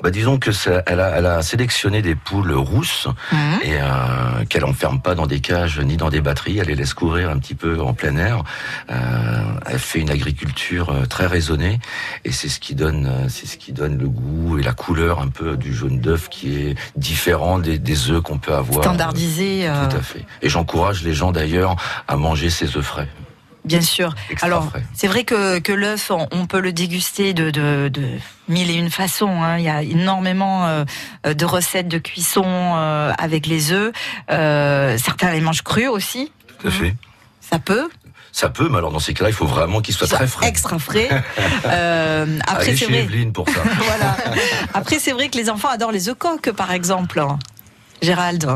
Bah, 0.02 0.10
disons 0.10 0.38
que 0.38 0.52
ça, 0.52 0.82
elle, 0.86 1.00
a, 1.00 1.10
elle 1.16 1.24
a 1.24 1.40
sélectionné 1.40 2.02
des 2.02 2.14
poules 2.14 2.52
rousses 2.52 3.06
Mhm. 3.32 3.58
et 3.62 3.76
euh, 3.80 4.44
qu'elle 4.50 4.64
enferme 4.64 5.00
pas 5.00 5.14
dans 5.14 5.26
des 5.26 5.40
cages 5.40 5.78
ni 5.80 5.96
dans 5.96 6.10
des 6.10 6.20
batteries. 6.20 6.58
Elle 6.58 6.66
les 6.66 6.74
laisse 6.74 6.92
courir 6.94 7.30
un 7.30 7.38
petit 7.38 7.54
peu 7.54 7.80
en 7.80 7.94
plein 7.94 8.16
air. 8.16 8.42
Euh, 8.90 9.44
elle 9.66 9.78
fait 9.78 10.00
une 10.00 10.10
agriculture 10.10 10.90
euh, 10.90 11.06
très 11.06 11.26
raisonnée 11.26 11.78
et 12.24 12.32
c'est 12.32 12.48
ce 12.48 12.58
qui 12.60 12.74
donne, 12.74 13.08
c'est 13.28 13.46
ce 13.46 13.56
qui 13.56 13.72
donne 13.72 13.96
le 13.96 14.08
goût 14.08 14.58
et 14.58 14.62
la 14.62 14.72
couleur 14.74 15.20
un 15.20 15.28
peu 15.28 15.56
du 15.56 15.72
jaune 15.74 16.00
d'œuf 16.00 16.28
qui 16.28 16.56
est 16.56 16.74
différent 16.96 17.58
des, 17.58 17.78
des 17.78 18.10
œufs 18.10 18.20
qu'on 18.22 18.38
peut 18.38 18.52
avoir. 18.54 18.82
Standardisés. 18.84 19.68
euh, 19.68 19.88
Tout 19.88 19.96
à 19.96 20.02
fait. 20.02 20.26
Et 20.42 20.48
j'encourage 20.50 21.02
les 21.04 21.14
gens 21.14 21.32
d'ailleurs 21.32 21.76
à 22.08 22.16
manger 22.16 22.50
ces 22.50 22.76
œufs 22.76 22.84
frais. 22.84 23.08
Bien 23.64 23.80
sûr. 23.80 24.14
Extra 24.28 24.46
Alors, 24.46 24.72
c'est 24.94 25.06
vrai 25.06 25.24
que, 25.24 25.58
que 25.58 25.72
l'œuf, 25.72 26.10
on, 26.10 26.46
peut 26.46 26.60
le 26.60 26.72
déguster 26.72 27.32
de, 27.32 27.50
de, 27.50 27.88
de 27.88 28.06
mille 28.48 28.70
et 28.70 28.74
une 28.74 28.90
façons. 28.90 29.42
hein. 29.42 29.56
Il 29.58 29.64
y 29.64 29.68
a 29.70 29.82
énormément 29.82 30.66
euh, 30.66 30.84
de 31.24 31.44
recettes 31.46 31.88
de 31.88 31.98
cuisson 31.98 32.44
euh, 32.46 33.12
avec 33.16 33.46
les 33.46 33.72
œufs. 33.72 33.92
Euh, 34.30 34.98
certains 34.98 35.32
les 35.32 35.40
mangent 35.40 35.62
crus 35.62 35.88
aussi. 35.88 36.30
Tout 36.60 36.68
à 36.68 36.70
fait. 36.70 36.94
Ça 37.40 37.58
peut. 37.58 37.88
Ça 38.32 38.48
peut, 38.48 38.68
mais 38.68 38.78
alors 38.78 38.90
dans 38.90 38.98
ces 38.98 39.14
cas-là, 39.14 39.30
il 39.30 39.34
faut 39.34 39.46
vraiment 39.46 39.80
qu'ils 39.80 39.94
soient 39.94 40.08
très 40.08 40.26
frais. 40.26 40.48
Extra 40.48 40.78
frais. 40.78 41.08
Euh, 41.66 42.38
après, 42.46 42.76
c'est 42.76 42.84
vrai. 42.86 43.06
Pour 43.32 43.48
ça. 43.48 43.60
Voilà. 43.78 44.16
Après, 44.74 44.98
c'est 44.98 45.12
vrai 45.12 45.28
que 45.30 45.38
les 45.38 45.48
enfants 45.48 45.68
adorent 45.68 45.92
les 45.92 46.08
œufs 46.10 46.18
coques, 46.18 46.50
par 46.50 46.72
exemple. 46.72 47.24
Gérald. 48.02 48.46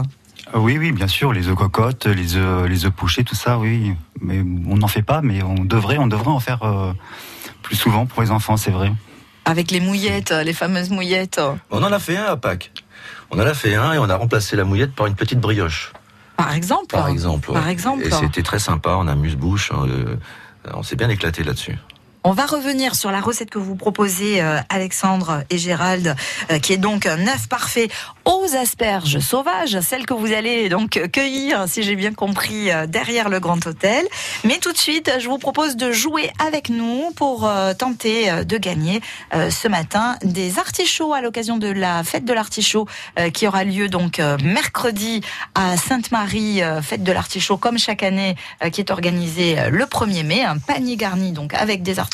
Euh, 0.54 0.58
Oui, 0.58 0.78
oui, 0.78 0.92
bien 0.92 1.08
sûr, 1.08 1.32
les 1.32 1.48
œufs 1.48 1.54
cocottes, 1.56 2.06
les 2.06 2.36
œufs, 2.36 2.68
les 2.68 2.84
œufs 2.86 2.92
pouchés, 2.92 3.24
tout 3.24 3.34
ça, 3.34 3.58
oui. 3.58 3.92
Mais 4.20 4.40
on 4.66 4.76
n'en 4.76 4.88
fait 4.88 5.02
pas, 5.02 5.20
mais 5.22 5.42
on 5.42 5.64
devrait, 5.64 5.98
on 5.98 6.06
devrait 6.06 6.30
en 6.30 6.40
faire 6.40 6.62
euh, 6.62 6.92
plus 7.62 7.76
souvent 7.76 8.06
pour 8.06 8.22
les 8.22 8.30
enfants, 8.30 8.56
c'est 8.56 8.70
vrai. 8.70 8.92
Avec 9.44 9.70
les 9.70 9.80
mouillettes, 9.80 10.30
les 10.30 10.52
fameuses 10.52 10.90
mouillettes. 10.90 11.40
On 11.70 11.82
en 11.82 11.92
a 11.92 11.98
fait 11.98 12.16
un 12.16 12.24
à 12.24 12.36
Pâques. 12.36 12.72
On 13.30 13.36
en 13.38 13.46
a 13.46 13.54
fait 13.54 13.74
un 13.74 13.92
et 13.92 13.98
on 13.98 14.08
a 14.08 14.16
remplacé 14.16 14.56
la 14.56 14.64
mouillette 14.64 14.94
par 14.94 15.06
une 15.06 15.14
petite 15.14 15.40
brioche, 15.40 15.92
Par 16.36 16.52
exemple. 16.54 16.86
par 16.94 17.08
exemple. 17.08 17.52
Par 17.52 17.64
ouais. 17.64 17.72
exemple. 17.72 18.02
Et 18.06 18.10
c'était 18.10 18.42
très 18.42 18.58
sympa, 18.58 18.96
on 18.98 19.06
amuse-bouche. 19.06 19.70
euh, 19.72 20.16
on 20.74 20.82
s'est 20.82 20.96
bien 20.96 21.08
éclaté 21.08 21.44
là-dessus. 21.44 21.76
On 22.24 22.32
va 22.32 22.46
revenir 22.46 22.96
sur 22.96 23.12
la 23.12 23.20
recette 23.20 23.48
que 23.48 23.60
vous 23.60 23.76
proposez, 23.76 24.42
euh, 24.42 24.58
Alexandre 24.70 25.44
et 25.50 25.58
Gérald, 25.58 26.16
euh, 26.50 26.58
qui 26.58 26.72
est 26.72 26.78
donc 26.78 27.06
un 27.06 27.28
œuf 27.28 27.48
parfait 27.48 27.88
aux 28.24 28.56
asperges 28.56 29.20
sauvages, 29.20 29.78
celles 29.80 30.04
que 30.04 30.14
vous 30.14 30.32
allez 30.32 30.68
donc 30.68 31.00
cueillir, 31.12 31.68
si 31.68 31.84
j'ai 31.84 31.94
bien 31.94 32.12
compris, 32.12 32.72
euh, 32.72 32.86
derrière 32.86 33.28
le 33.28 33.38
Grand 33.38 33.64
Hôtel. 33.64 34.04
Mais 34.44 34.58
tout 34.58 34.72
de 34.72 34.78
suite, 34.78 35.12
je 35.20 35.28
vous 35.28 35.38
propose 35.38 35.76
de 35.76 35.92
jouer 35.92 36.30
avec 36.44 36.70
nous 36.70 37.12
pour 37.14 37.46
euh, 37.46 37.72
tenter 37.72 38.30
euh, 38.30 38.44
de 38.44 38.58
gagner 38.58 39.00
euh, 39.34 39.50
ce 39.50 39.68
matin 39.68 40.16
des 40.24 40.58
artichauts 40.58 41.12
à 41.12 41.20
l'occasion 41.20 41.56
de 41.56 41.68
la 41.68 42.02
fête 42.02 42.24
de 42.24 42.32
l'artichaut 42.32 42.86
qui 43.32 43.46
aura 43.46 43.64
lieu 43.64 43.88
donc 43.88 44.20
mercredi 44.42 45.20
à 45.54 45.76
Sainte-Marie, 45.76 46.60
fête 46.82 47.02
de 47.02 47.12
l'artichaut 47.12 47.56
comme 47.56 47.78
chaque 47.78 48.02
année, 48.02 48.36
qui 48.72 48.80
est 48.80 48.90
organisée 48.90 49.56
le 49.70 49.84
1er 49.84 50.24
mai, 50.24 50.42
un 50.42 50.58
panier 50.58 50.96
garni 50.96 51.32
donc 51.32 51.54
avec 51.54 51.82
des 51.82 51.98
artichauts 51.98 52.07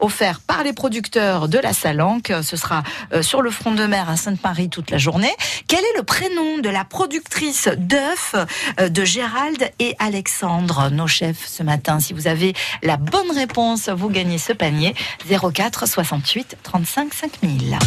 offert 0.00 0.40
par 0.40 0.62
les 0.62 0.72
producteurs 0.72 1.48
de 1.48 1.58
la 1.58 1.72
Salanque. 1.72 2.32
Ce 2.42 2.56
sera 2.56 2.82
euh, 3.12 3.22
sur 3.22 3.42
le 3.42 3.50
front 3.50 3.72
de 3.72 3.84
mer 3.84 4.08
à 4.08 4.16
Sainte-Marie 4.16 4.68
toute 4.68 4.90
la 4.90 4.98
journée. 4.98 5.34
Quel 5.68 5.80
est 5.80 5.96
le 5.96 6.02
prénom 6.02 6.58
de 6.58 6.68
la 6.68 6.84
productrice 6.84 7.68
d'œufs 7.76 8.34
euh, 8.78 8.88
de 8.88 9.04
Gérald 9.04 9.70
et 9.78 9.94
Alexandre, 9.98 10.90
nos 10.90 11.06
chefs 11.06 11.46
ce 11.46 11.62
matin? 11.62 12.00
Si 12.00 12.12
vous 12.12 12.26
avez 12.26 12.54
la 12.82 12.96
bonne 12.96 13.30
réponse, 13.34 13.88
vous 13.88 14.08
gagnez 14.08 14.38
ce 14.38 14.52
panier 14.52 14.94
04 15.28 15.86
68 15.86 16.56
35 16.62 17.14
5000. 17.14 17.78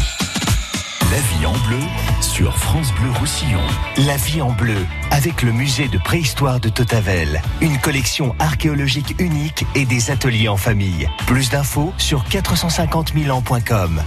La 1.12 1.18
vie 1.18 1.46
en 1.48 1.58
bleu 1.68 1.80
sur 2.22 2.56
France 2.56 2.92
Bleu 2.94 3.10
Roussillon. 3.20 3.62
La 4.06 4.16
vie 4.16 4.44
en 4.44 4.52
bleu 4.52 4.86
avec 5.10 5.42
le 5.42 5.52
musée 5.52 5.88
de 5.88 5.98
préhistoire 5.98 6.60
de 6.60 6.70
Totavel. 6.70 7.42
Une 7.62 7.80
collection 7.80 8.36
archéologique 8.38 9.16
unique 9.18 9.66
et 9.74 9.86
des 9.86 10.12
ateliers 10.12 10.50
en 10.50 10.58
famille. 10.58 11.10
Plus 11.26 11.50
d'infos 11.50 11.94
sur 11.98 12.24
450 12.26 13.14
ans.com. 13.32 14.04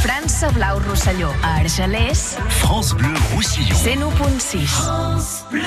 France 0.00 0.44
Blau 0.54 0.80
Roussillon 0.88 1.30
a 1.44 1.60
Argelès. 1.60 2.36
France 2.48 2.92
Bleu 2.94 3.14
Roussillon. 3.32 3.76
101.6. 3.76 4.66
France 4.66 5.44
Bleu. 5.52 5.62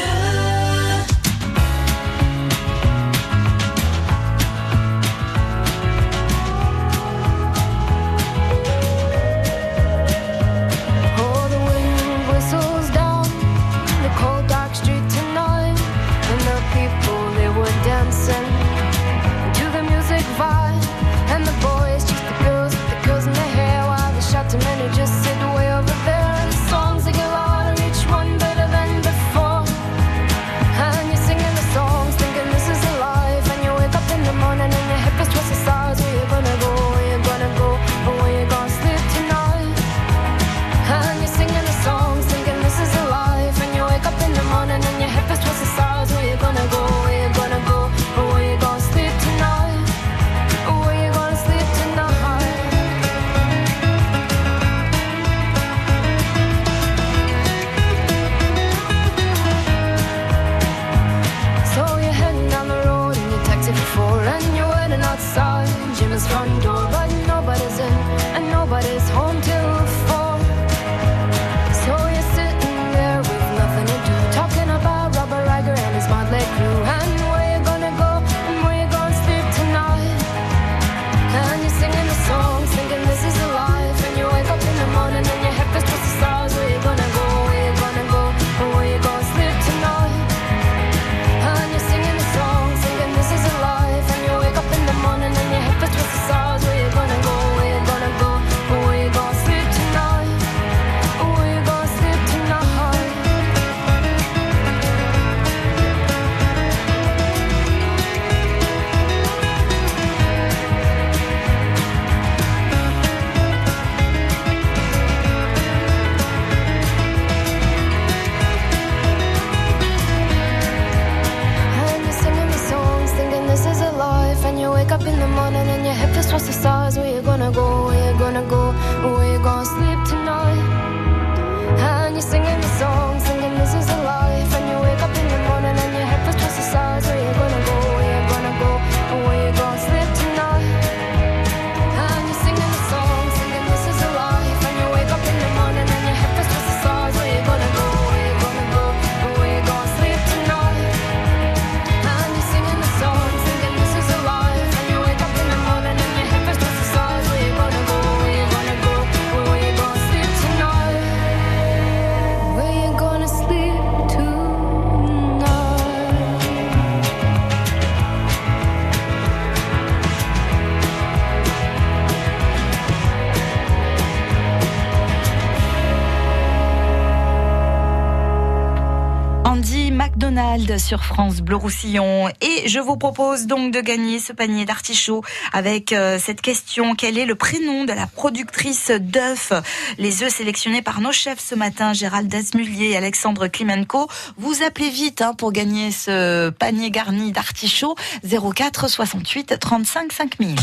Sur 180.78 181.04
France 181.04 181.41
Bleu 181.41 181.56
Roussillon. 181.56 182.28
Et 182.41 182.67
je 182.67 182.80
vous 182.80 182.98
propose 182.98 183.45
donc 183.48 183.72
de 183.74 183.80
gagner 183.82 184.19
ce 184.19 184.34
panier 184.34 184.65
d'artichauts 184.65 185.24
avec 185.54 185.93
euh, 185.93 186.19
cette 186.19 186.41
question. 186.41 186.95
Quel 186.95 187.17
est 187.17 187.26
le 187.26 187.36
prénom 187.36 187.86
de 187.86 187.93
la 187.93 188.08
productrice 188.08 188.91
d'œufs? 188.91 189.54
Les 189.98 190.24
œufs 190.24 190.34
sélectionnés 190.34 190.82
par 190.82 191.02
nos 191.02 191.12
chefs 191.12 191.39
ce 191.39 191.56
matin, 191.56 191.93
Gérald 191.93 192.28
Desmulier 192.28 192.89
et 192.89 192.98
Alexandre 192.98 193.48
Klimenko. 193.48 194.08
Vous 194.38 194.62
appelez 194.63 194.89
vite 194.89 195.22
hein, 195.22 195.34
pour 195.34 195.52
gagner 195.52 195.91
ce 195.91 196.50
panier 196.50 196.91
garni 196.91 197.32
d'artichauts 197.32 197.95
04 198.24 198.89
68 198.89 199.60
35 199.60 200.12
5000. 200.12 200.56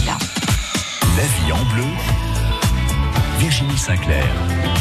La 1.16 1.22
vie 1.22 1.52
en 1.52 1.74
bleu, 1.74 1.84
Virginie 3.38 3.78
Sinclair. 3.78 4.75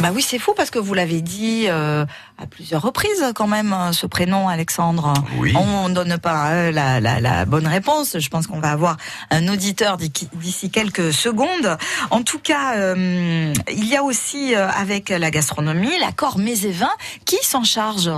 Bah 0.00 0.12
oui, 0.14 0.22
c'est 0.22 0.38
fou 0.38 0.54
parce 0.56 0.70
que 0.70 0.78
vous 0.78 0.94
l'avez 0.94 1.20
dit 1.20 1.66
euh, 1.68 2.06
à 2.38 2.46
plusieurs 2.46 2.80
reprises 2.80 3.32
quand 3.34 3.46
même, 3.46 3.74
euh, 3.74 3.92
ce 3.92 4.06
prénom 4.06 4.48
Alexandre. 4.48 5.12
Oui. 5.36 5.52
On 5.54 5.90
donne 5.90 6.16
pas 6.16 6.52
euh, 6.52 6.72
la, 6.72 7.00
la, 7.00 7.20
la, 7.20 7.44
bonne 7.44 7.66
réponse. 7.66 8.18
Je 8.18 8.28
pense 8.30 8.46
qu'on 8.46 8.60
va 8.60 8.70
avoir 8.70 8.96
un 9.30 9.46
auditeur 9.48 9.98
d'ici 9.98 10.70
quelques 10.70 11.12
secondes. 11.12 11.76
En 12.10 12.22
tout 12.22 12.38
cas, 12.38 12.94
il 12.96 13.86
y 13.86 13.94
a 13.94 14.02
aussi 14.02 14.54
avec 14.54 15.10
la 15.10 15.30
gastronomie 15.30 15.98
l'accord 16.00 16.38
mets 16.38 16.64
et 16.64 16.72
vins. 16.72 16.88
Qui 17.26 17.36
s'en 17.42 17.64
charge 17.64 18.10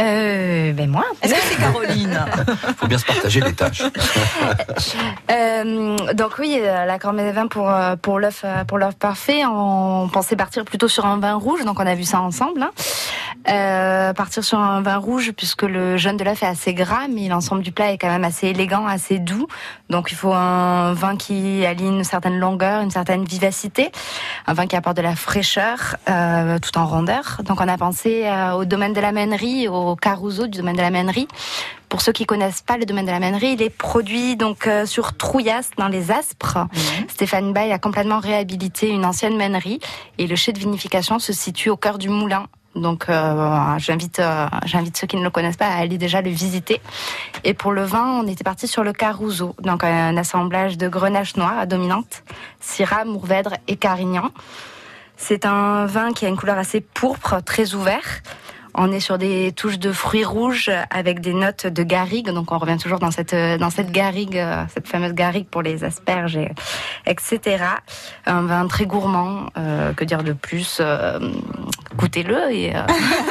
euh, 0.00 0.72
ben 0.72 0.88
moi. 0.88 1.04
Est-ce 1.22 1.34
que 1.34 1.40
c'est 1.40 1.56
Caroline? 1.56 2.18
Faut 2.78 2.86
bien 2.86 2.98
se 2.98 3.04
partager 3.04 3.40
les 3.40 3.52
tâches. 3.52 3.82
euh, 5.30 5.96
donc 6.14 6.38
oui, 6.38 6.58
euh, 6.60 6.86
l'accord 6.86 7.12
des 7.12 7.32
vins 7.32 7.46
pour 7.46 7.68
euh, 7.68 7.96
pour 7.96 8.18
l'œuf 8.18 8.44
pour 8.66 8.78
l'œuf 8.78 8.94
parfait. 8.94 9.42
On 9.46 10.08
pensait 10.12 10.36
partir 10.36 10.64
plutôt 10.64 10.88
sur 10.88 11.06
un 11.06 11.18
vin 11.18 11.34
rouge, 11.34 11.64
donc 11.64 11.78
on 11.80 11.86
a 11.86 11.94
vu 11.94 12.04
ça 12.04 12.20
ensemble. 12.20 12.62
Hein. 12.62 12.70
Euh, 13.48 14.12
partir 14.12 14.44
sur 14.44 14.58
un 14.58 14.82
vin 14.82 14.96
rouge 14.96 15.32
puisque 15.32 15.62
le 15.62 15.96
jaune 15.96 16.16
de 16.16 16.24
l'œuf 16.24 16.42
est 16.42 16.46
assez 16.46 16.74
gras, 16.74 17.08
mais 17.08 17.28
l'ensemble 17.28 17.62
du 17.62 17.72
plat 17.72 17.92
est 17.92 17.98
quand 17.98 18.10
même 18.10 18.24
assez 18.24 18.48
élégant, 18.48 18.86
assez 18.86 19.18
doux. 19.18 19.46
Donc 19.88 20.12
il 20.12 20.14
faut 20.14 20.32
un 20.32 20.92
vin 20.92 21.16
qui 21.16 21.64
allie 21.64 21.86
une 21.86 22.04
certaine 22.04 22.38
longueur, 22.38 22.82
une 22.82 22.90
certaine 22.90 23.24
vivacité, 23.24 23.90
un 24.46 24.52
vin 24.52 24.66
qui 24.66 24.76
apporte 24.76 24.96
de 24.96 25.02
la 25.02 25.16
fraîcheur 25.16 25.96
euh, 26.08 26.58
tout 26.58 26.76
en 26.78 26.86
rondeur. 26.86 27.40
Donc 27.44 27.60
on 27.60 27.68
a 27.68 27.76
pensé 27.76 28.30
au 28.54 28.64
domaine 28.64 28.92
de 28.92 29.00
la 29.00 29.12
mènerie, 29.12 29.68
au 29.68 29.89
Caruso 29.96 30.46
du 30.46 30.58
domaine 30.58 30.76
de 30.76 30.80
la 30.80 30.90
mènerie 30.90 31.28
Pour 31.88 32.00
ceux 32.02 32.12
qui 32.12 32.26
connaissent 32.26 32.62
pas 32.62 32.76
le 32.76 32.84
domaine 32.84 33.06
de 33.06 33.10
la 33.10 33.20
mènerie, 33.20 33.52
il 33.52 33.62
est 33.62 33.70
produit 33.70 34.36
donc 34.36 34.66
euh, 34.66 34.86
sur 34.86 35.16
Trouillas 35.16 35.70
dans 35.76 35.88
les 35.88 36.10
Aspres. 36.10 36.66
Stéphane 37.08 37.52
Bay 37.52 37.72
a 37.72 37.78
complètement 37.78 38.20
réhabilité 38.20 38.88
une 38.88 39.04
ancienne 39.04 39.36
mènerie 39.36 39.80
et 40.18 40.26
le 40.26 40.36
chai 40.36 40.52
de 40.52 40.58
vinification 40.58 41.18
se 41.18 41.32
situe 41.32 41.70
au 41.70 41.76
cœur 41.76 41.98
du 41.98 42.08
moulin. 42.08 42.46
Donc 42.76 43.08
euh, 43.08 43.78
j'invite 43.78 44.20
euh, 44.20 44.46
j'invite 44.64 44.96
ceux 44.96 45.08
qui 45.08 45.16
ne 45.16 45.24
le 45.24 45.30
connaissent 45.30 45.56
pas 45.56 45.66
à 45.66 45.78
aller 45.78 45.98
déjà 45.98 46.22
le 46.22 46.30
visiter. 46.30 46.80
Et 47.42 47.52
pour 47.52 47.72
le 47.72 47.82
vin, 47.82 48.22
on 48.22 48.28
était 48.28 48.44
parti 48.44 48.68
sur 48.68 48.84
le 48.84 48.92
Caruso, 48.92 49.56
donc 49.60 49.82
un 49.82 50.16
assemblage 50.16 50.78
de 50.78 50.88
grenache 50.88 51.36
noire 51.36 51.58
à 51.58 51.66
dominante, 51.66 52.22
Syrah, 52.60 53.04
Mourvèdre 53.04 53.54
et 53.66 53.76
Carignan. 53.76 54.30
C'est 55.16 55.44
un 55.44 55.84
vin 55.84 56.12
qui 56.12 56.24
a 56.24 56.28
une 56.28 56.36
couleur 56.36 56.56
assez 56.56 56.80
pourpre, 56.80 57.42
très 57.44 57.74
ouvert. 57.74 58.22
On 58.74 58.92
est 58.92 59.00
sur 59.00 59.18
des 59.18 59.52
touches 59.52 59.78
de 59.78 59.92
fruits 59.92 60.24
rouges 60.24 60.70
avec 60.90 61.20
des 61.20 61.34
notes 61.34 61.66
de 61.66 61.82
garrigue, 61.82 62.30
donc 62.30 62.52
on 62.52 62.58
revient 62.58 62.78
toujours 62.78 62.98
dans 62.98 63.10
cette 63.10 63.34
dans 63.34 63.70
cette 63.70 63.90
garrigue, 63.90 64.38
euh, 64.38 64.64
cette 64.72 64.86
fameuse 64.86 65.12
garrigue 65.12 65.46
pour 65.46 65.62
les 65.62 65.84
asperges, 65.84 66.36
et, 66.36 66.50
etc. 67.06 67.64
Un 68.26 68.42
vin 68.42 68.66
très 68.68 68.86
gourmand, 68.86 69.46
euh, 69.56 69.92
que 69.92 70.04
dire 70.04 70.22
de 70.22 70.32
plus 70.32 70.78
euh, 70.80 71.18
Goûtez-le 71.96 72.52
et, 72.52 72.74
euh, 72.74 72.80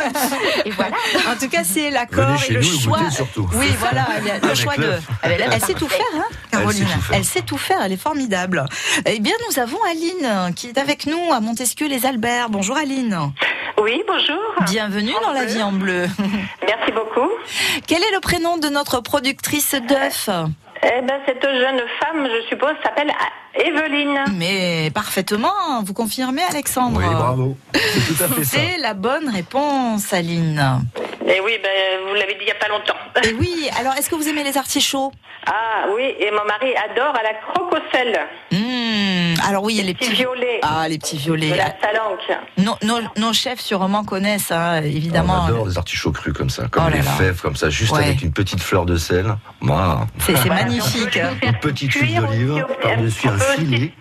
et 0.66 0.72
voilà. 0.72 0.96
En 1.32 1.36
tout 1.40 1.50
cas, 1.50 1.64
c'est 1.64 1.90
l'accord 1.92 2.38
et 2.50 2.54
le 2.54 2.60
nous 2.60 2.80
choix. 2.80 3.00
Oui, 3.56 3.68
voilà, 3.80 4.06
le 4.44 4.56
choix 4.56 4.76
de. 4.76 4.84
l'œuf. 4.84 5.08
Elle, 5.24 5.42
elle 5.52 5.62
sait 5.62 5.74
tout 5.74 5.88
faire, 5.88 6.06
hein, 6.16 6.26
Caroline. 6.52 6.86
Elle 6.88 6.90
sait 6.90 6.96
tout 6.96 7.00
faire. 7.00 7.18
Elle 7.18 7.26
sait 7.26 7.42
tout 7.42 7.58
faire, 7.58 7.78
elle 7.84 7.94
est 7.94 8.02
formidable. 8.02 8.66
Eh 9.06 9.20
bien, 9.20 9.34
nous 9.50 9.60
avons 9.60 9.80
Aline 9.90 10.54
qui 10.56 10.68
est 10.68 10.78
avec 10.78 11.06
nous 11.06 11.32
à 11.32 11.40
Montesquieu 11.40 11.88
les 11.88 12.06
Alberts. 12.06 12.50
Bonjour 12.50 12.78
Aline. 12.78 13.18
Oui, 13.82 14.04
bonjour. 14.06 14.38
Bienvenue 14.66 15.14
dans 15.24 15.32
la 15.32 15.46
vie 15.46 15.64
en 15.64 15.72
bleu. 15.72 16.08
Merci 16.68 16.92
beaucoup. 16.92 17.30
Quel 17.88 18.04
est 18.04 18.12
le 18.14 18.20
prénom 18.20 18.58
de 18.58 18.68
notre 18.68 19.00
productrice 19.00 19.74
d'œufs? 19.88 20.30
Eh 20.84 21.02
ben, 21.02 21.20
cette 21.26 21.44
jeune 21.44 21.82
femme, 22.00 22.28
je 22.28 22.48
suppose, 22.50 22.74
s'appelle 22.84 23.12
Evelyne. 23.60 24.24
Mais 24.36 24.92
parfaitement, 24.94 25.84
vous 25.84 25.94
confirmez 25.94 26.42
Alexandre 26.50 27.00
Oui, 27.00 27.06
bravo. 27.14 27.58
C'est 27.74 28.16
tout 28.16 28.24
à 28.24 28.28
fait 28.28 28.44
ça. 28.44 28.58
C'est 28.58 28.78
la 28.80 28.94
bonne 28.94 29.30
réponse, 29.30 30.12
Aline. 30.14 30.82
Et 31.28 31.40
oui, 31.42 31.58
ben, 31.62 31.70
vous 32.08 32.16
l'avez 32.16 32.34
dit 32.34 32.40
il 32.42 32.46
n'y 32.46 32.52
a 32.52 32.56
pas 32.56 32.70
longtemps. 32.70 32.96
Et 33.24 33.34
oui, 33.34 33.70
alors 33.80 33.94
est-ce 33.96 34.10
que 34.10 34.16
vous 34.16 34.28
aimez 34.28 34.44
les 34.44 34.58
artichauts? 34.58 35.12
Ah 35.46 35.86
oui, 35.96 36.04
et 36.20 36.32
mon 36.32 36.44
mari 36.46 36.74
adore 36.90 37.16
à 37.16 37.24
la 37.24 37.34
crococelle. 37.34 38.20
Hmm, 38.52 39.34
Alors 39.48 39.64
oui, 39.64 39.76
il 39.76 39.78
y 39.78 39.82
a 39.82 39.84
les 39.84 39.94
Petits 39.94 40.10
petits 40.10 40.22
violets. 40.22 40.60
Ah, 40.64 40.88
les 40.88 40.98
petits 40.98 41.18
violets. 41.18 41.50
De 41.52 41.56
la 41.56 41.74
salanque. 41.82 42.40
Nos, 42.58 42.76
nos, 42.84 43.00
nos 43.18 43.34
chefs 43.34 43.60
sûrement 43.62 44.04
connaissent, 44.04 44.52
hein, 44.52 44.82
évidemment. 44.84 45.44
On 45.44 45.48
adore 45.48 45.68
les 45.68 45.78
artichauts 45.78 46.12
crus 46.12 46.34
comme 46.34 46.50
ça, 46.50 46.68
comme 46.70 46.84
Oh 46.88 46.90
là 46.90 46.98
les 46.98 47.02
là. 47.04 47.12
fèves 47.12 47.42
comme 47.42 47.56
ça, 47.56 47.70
juste 47.70 47.94
Ouais. 47.94 48.04
avec 48.06 48.22
une 48.22 48.32
petite 48.34 48.62
fleur 48.62 48.86
de 48.86 48.98
sel. 48.98 49.36
Moi, 49.62 50.08
C'est 50.20 50.46
magnifique. 50.46 51.16
les 51.16 51.48
une 51.48 51.56
petite 51.60 51.94
huile 51.94 52.16
d'olive 52.22 52.66
par-dessus 52.82 53.28
un 53.28 53.38
aussi-. 53.52 53.92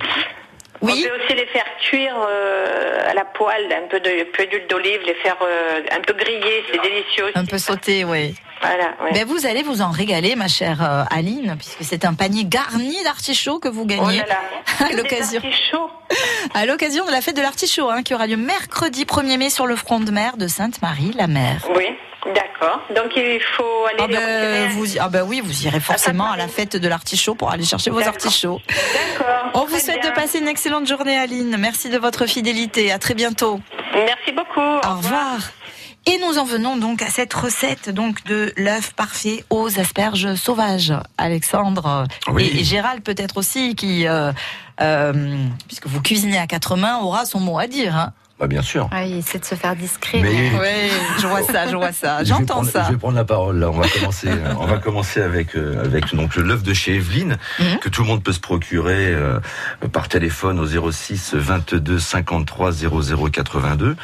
Oui. 0.80 1.04
On 1.04 1.08
peut 1.08 1.24
aussi 1.24 1.34
les 1.34 1.46
faire 1.46 1.64
cuire 1.80 2.14
euh, 2.28 3.10
à 3.10 3.14
la 3.14 3.24
poêle, 3.24 3.66
un 3.72 3.88
peu 3.88 3.98
d'huile 4.00 4.66
d'olive, 4.68 5.00
les 5.04 5.14
faire 5.14 5.36
euh, 5.42 5.80
un 5.90 6.00
peu 6.00 6.12
griller, 6.12 6.64
c'est 6.70 6.80
délicieux. 6.80 7.24
aussi. 7.24 7.32
Un 7.38 7.44
peu 7.44 7.58
sauté, 7.58 8.04
oui. 8.04 8.36
Voilà. 8.60 8.94
ouais. 9.04 9.12
Ben, 9.12 9.24
vous 9.26 9.46
allez 9.46 9.62
vous 9.62 9.82
en 9.82 9.90
régaler, 9.90 10.36
ma 10.36 10.48
chère 10.48 10.82
euh, 10.82 11.04
Aline, 11.10 11.56
puisque 11.58 11.82
c'est 11.82 12.04
un 12.04 12.14
panier 12.14 12.44
garni 12.44 13.02
d'artichauts 13.04 13.58
que 13.58 13.68
vous 13.68 13.82
Oh 13.82 13.86
gagnez 13.86 14.18
là 14.18 14.26
là. 14.26 14.86
à 14.86 14.92
l'occasion 14.92 15.40
à 16.54 16.66
de 17.06 17.12
la 17.12 17.20
fête 17.20 17.36
de 17.36 17.42
l'artichaut, 17.42 17.90
hein, 17.90 18.02
qui 18.02 18.14
aura 18.14 18.26
lieu 18.26 18.36
mercredi 18.36 19.04
1er 19.04 19.38
mai 19.38 19.50
sur 19.50 19.66
le 19.66 19.76
front 19.76 20.00
de 20.00 20.10
mer 20.10 20.36
de 20.36 20.46
Sainte-Marie-la-Mer. 20.48 21.66
Oui, 21.74 21.86
d'accord. 22.34 22.80
Donc 22.94 23.12
il 23.16 23.40
faut 23.56 23.84
aller 23.86 23.98
Ah 24.00 24.06
les 24.08 24.14
ben, 24.16 24.68
vous, 24.70 24.86
ah 25.00 25.08
ben 25.08 25.22
oui, 25.26 25.40
vous 25.44 25.66
irez 25.66 25.80
forcément 25.80 26.30
à 26.30 26.36
la 26.36 26.48
fête 26.48 26.76
de 26.76 26.88
l'artichaut 26.88 27.34
pour 27.34 27.50
aller 27.50 27.64
chercher 27.64 27.90
vos 27.90 28.02
artichauts. 28.02 28.60
D'accord. 28.68 29.50
On 29.54 29.64
vous 29.64 29.78
souhaite 29.78 30.00
bien. 30.02 30.10
de 30.10 30.14
passer 30.14 30.38
une 30.38 30.48
excellente 30.48 30.86
journée, 30.86 31.16
Aline. 31.18 31.56
Merci 31.58 31.88
de 31.90 31.98
votre 31.98 32.26
fidélité. 32.26 32.92
À 32.92 32.98
très 32.98 33.14
bientôt. 33.14 33.60
Merci 33.94 34.32
beaucoup. 34.32 34.60
Au 34.60 34.96
revoir. 34.96 35.38
Et 36.06 36.18
nous 36.26 36.38
en 36.38 36.44
venons 36.44 36.76
donc 36.78 37.02
à 37.02 37.08
cette 37.10 37.34
recette 37.34 37.90
donc 37.90 38.24
de 38.24 38.52
l'œuf 38.56 38.92
parfait 38.94 39.44
aux 39.50 39.78
asperges 39.78 40.34
sauvages. 40.36 40.94
Alexandre 41.18 42.06
Oui. 42.28 42.44
et, 42.44 42.60
et 42.60 42.64
Gérald 42.64 43.02
peut-être 43.02 43.36
aussi 43.36 43.74
qui, 43.74 44.06
euh, 44.06 44.32
euh, 44.80 45.46
puisque 45.66 45.86
vous 45.86 46.00
cuisinez 46.00 46.38
à 46.38 46.46
quatre 46.46 46.76
mains, 46.76 46.98
aura 47.00 47.26
son 47.26 47.40
mot 47.40 47.58
à 47.58 47.66
dire. 47.66 47.94
Hein. 47.94 48.12
Bah, 48.38 48.46
bien 48.46 48.62
sûr. 48.62 48.88
Ah, 48.92 49.04
il 49.04 49.16
essaie 49.18 49.38
de 49.40 49.44
se 49.44 49.56
faire 49.56 49.74
discret. 49.74 50.20
Mais- 50.22 50.52
Oui, 50.52 50.90
je 51.20 51.26
vois 51.26 51.42
ça, 51.42 51.66
je 51.68 51.74
vois 51.74 51.90
ça, 51.92 52.22
j'entends 52.22 52.62
ça. 52.62 52.84
Je 52.86 52.92
vais 52.92 52.96
prendre 52.98 53.16
la 53.16 53.24
parole 53.24 53.58
là. 53.58 53.68
On 53.68 53.72
va 53.80 53.88
commencer. 53.88 54.28
on 54.60 54.66
va 54.66 54.78
commencer 54.78 55.20
avec 55.20 55.56
euh, 55.56 55.84
avec 55.84 56.14
donc 56.14 56.36
l'œuf 56.36 56.62
de 56.62 56.72
chez 56.72 56.94
Evelyne 56.94 57.36
Mhm. 57.58 57.78
que 57.80 57.88
tout 57.88 58.02
le 58.02 58.08
monde 58.08 58.22
peut 58.22 58.32
se 58.32 58.38
procurer 58.40 59.12
euh, 59.12 59.40
par 59.92 60.08
téléphone 60.08 60.60
au 60.60 60.66
06 60.92 61.34
22 61.34 61.98
53 61.98 62.70
00 62.72 63.28
82 63.30 63.96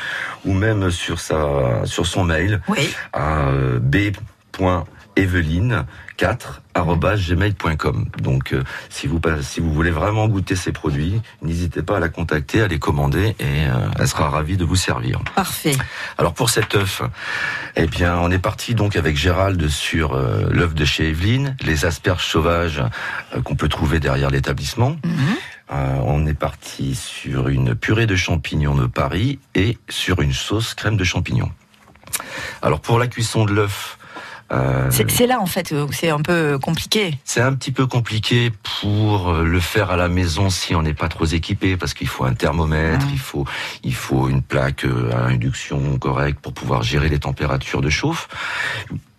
ou 0.44 0.52
même 0.52 0.90
sur 0.90 1.20
sa 1.20 1.84
sur 1.84 2.06
son 2.06 2.24
mail 2.24 2.60
Oui, 2.68 2.92
à 3.12 3.46
euh, 3.48 3.78
b.eveline4@gmail.com. 5.16 8.06
Donc 8.20 8.52
euh, 8.52 8.62
si 8.90 9.06
vous 9.06 9.20
si 9.42 9.60
vous 9.60 9.72
voulez 9.72 9.90
vraiment 9.90 10.26
goûter 10.28 10.56
ces 10.56 10.72
produits, 10.72 11.20
n'hésitez 11.42 11.82
pas 11.82 11.98
à 11.98 12.00
la 12.00 12.08
contacter, 12.08 12.62
à 12.62 12.68
les 12.68 12.78
commander 12.78 13.36
et 13.38 13.66
euh, 13.66 13.88
elle 13.98 14.08
sera 14.08 14.30
ravie 14.30 14.56
de 14.56 14.64
vous 14.64 14.76
servir. 14.76 15.20
parfait. 15.34 15.76
Alors 16.18 16.34
pour 16.34 16.50
cet 16.50 16.74
œuf, 16.74 17.02
eh 17.76 17.86
bien, 17.86 18.18
on 18.18 18.30
est 18.30 18.38
parti 18.38 18.74
donc 18.74 18.96
avec 18.96 19.16
Gérald 19.16 19.68
sur 19.68 20.14
euh, 20.14 20.48
l'œuf 20.50 20.74
de 20.74 20.84
chez 20.84 21.08
Evelyne, 21.08 21.56
les 21.62 21.84
asperges 21.84 22.26
sauvages 22.26 22.82
euh, 23.34 23.42
qu'on 23.42 23.56
peut 23.56 23.68
trouver 23.68 24.00
derrière 24.00 24.30
l'établissement. 24.30 24.96
Mhm. 25.04 25.36
Euh, 25.72 25.96
on 26.04 26.26
est 26.26 26.34
parti 26.34 26.94
sur 26.94 27.48
une 27.48 27.74
purée 27.74 28.06
de 28.06 28.16
champignons 28.16 28.74
de 28.74 28.86
Paris 28.86 29.38
et 29.54 29.78
sur 29.88 30.20
une 30.20 30.34
sauce 30.34 30.74
crème 30.74 30.96
de 30.96 31.04
champignons. 31.04 31.50
Alors 32.60 32.80
pour 32.80 32.98
la 32.98 33.06
cuisson 33.06 33.44
de 33.44 33.52
l'œuf, 33.54 33.98
euh, 34.52 34.90
C'est 34.90 35.26
là 35.26 35.40
en 35.40 35.46
fait 35.46 35.72
où 35.72 35.90
c'est 35.92 36.10
un 36.10 36.20
peu 36.20 36.58
compliqué. 36.58 37.18
c'est 37.24 37.40
un 37.40 37.54
petit 37.54 37.72
peu 37.72 37.86
compliqué 37.86 38.52
pour 38.80 39.30
euh, 39.30 39.44
le 39.44 39.60
faire 39.60 39.90
à 39.90 39.96
la 39.96 40.08
maison 40.08 40.50
si 40.50 40.74
on 40.74 40.82
n'est 40.82 40.94
pas 40.94 41.08
trop 41.08 41.24
équipé 41.24 41.76
parce 41.76 41.94
qu'il 41.94 42.08
faut 42.08 42.24
un 42.24 42.34
thermomètre, 42.34 43.06
Ah. 43.08 43.12
il 43.12 43.18
faut 43.18 43.44
il 43.82 43.94
faut 43.94 44.28
une 44.28 44.42
plaque 44.42 44.84
euh, 44.84 45.10
à 45.12 45.26
induction 45.26 45.98
correcte 45.98 46.40
pour 46.40 46.52
pouvoir 46.52 46.82
gérer 46.82 47.08
les 47.08 47.18
températures 47.18 47.80
de 47.80 47.90
chauffe. 47.90 48.28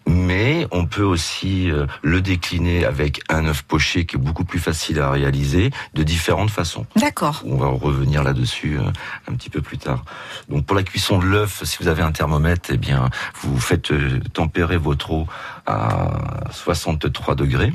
Mais 0.07 0.67
on 0.71 0.85
peut 0.85 1.03
aussi 1.03 1.71
euh, 1.71 1.87
le 2.03 2.21
décliner 2.21 2.85
avec 2.85 3.21
un 3.29 3.45
œuf 3.47 3.63
poché 3.63 4.05
qui 4.05 4.15
est 4.17 4.19
beaucoup 4.19 4.43
plus 4.45 4.59
facile 4.59 4.99
à 4.99 5.09
réaliser 5.09 5.71
de 5.95 6.03
différentes 6.03 6.51
façons. 6.51 6.85
D'accord. 6.95 7.41
On 7.45 7.57
va 7.57 7.67
revenir 7.67 8.23
là-dessus 8.23 8.77
euh, 8.77 8.83
un 9.29 9.33
petit 9.35 9.49
peu 9.49 9.61
plus 9.61 9.77
tard. 9.79 10.03
Donc 10.49 10.65
pour 10.65 10.75
la 10.75 10.83
cuisson 10.83 11.17
de 11.17 11.25
l'œuf, 11.25 11.63
si 11.63 11.77
vous 11.81 11.87
avez 11.87 12.03
un 12.03 12.11
thermomètre, 12.11 12.69
eh 12.71 12.77
bien 12.77 13.09
vous 13.41 13.59
faites 13.59 13.91
euh, 13.91 14.19
tempérer 14.33 14.77
votre 14.77 15.11
eau 15.11 15.27
à 15.65 16.11
63 16.51 17.33
degrés 17.35 17.73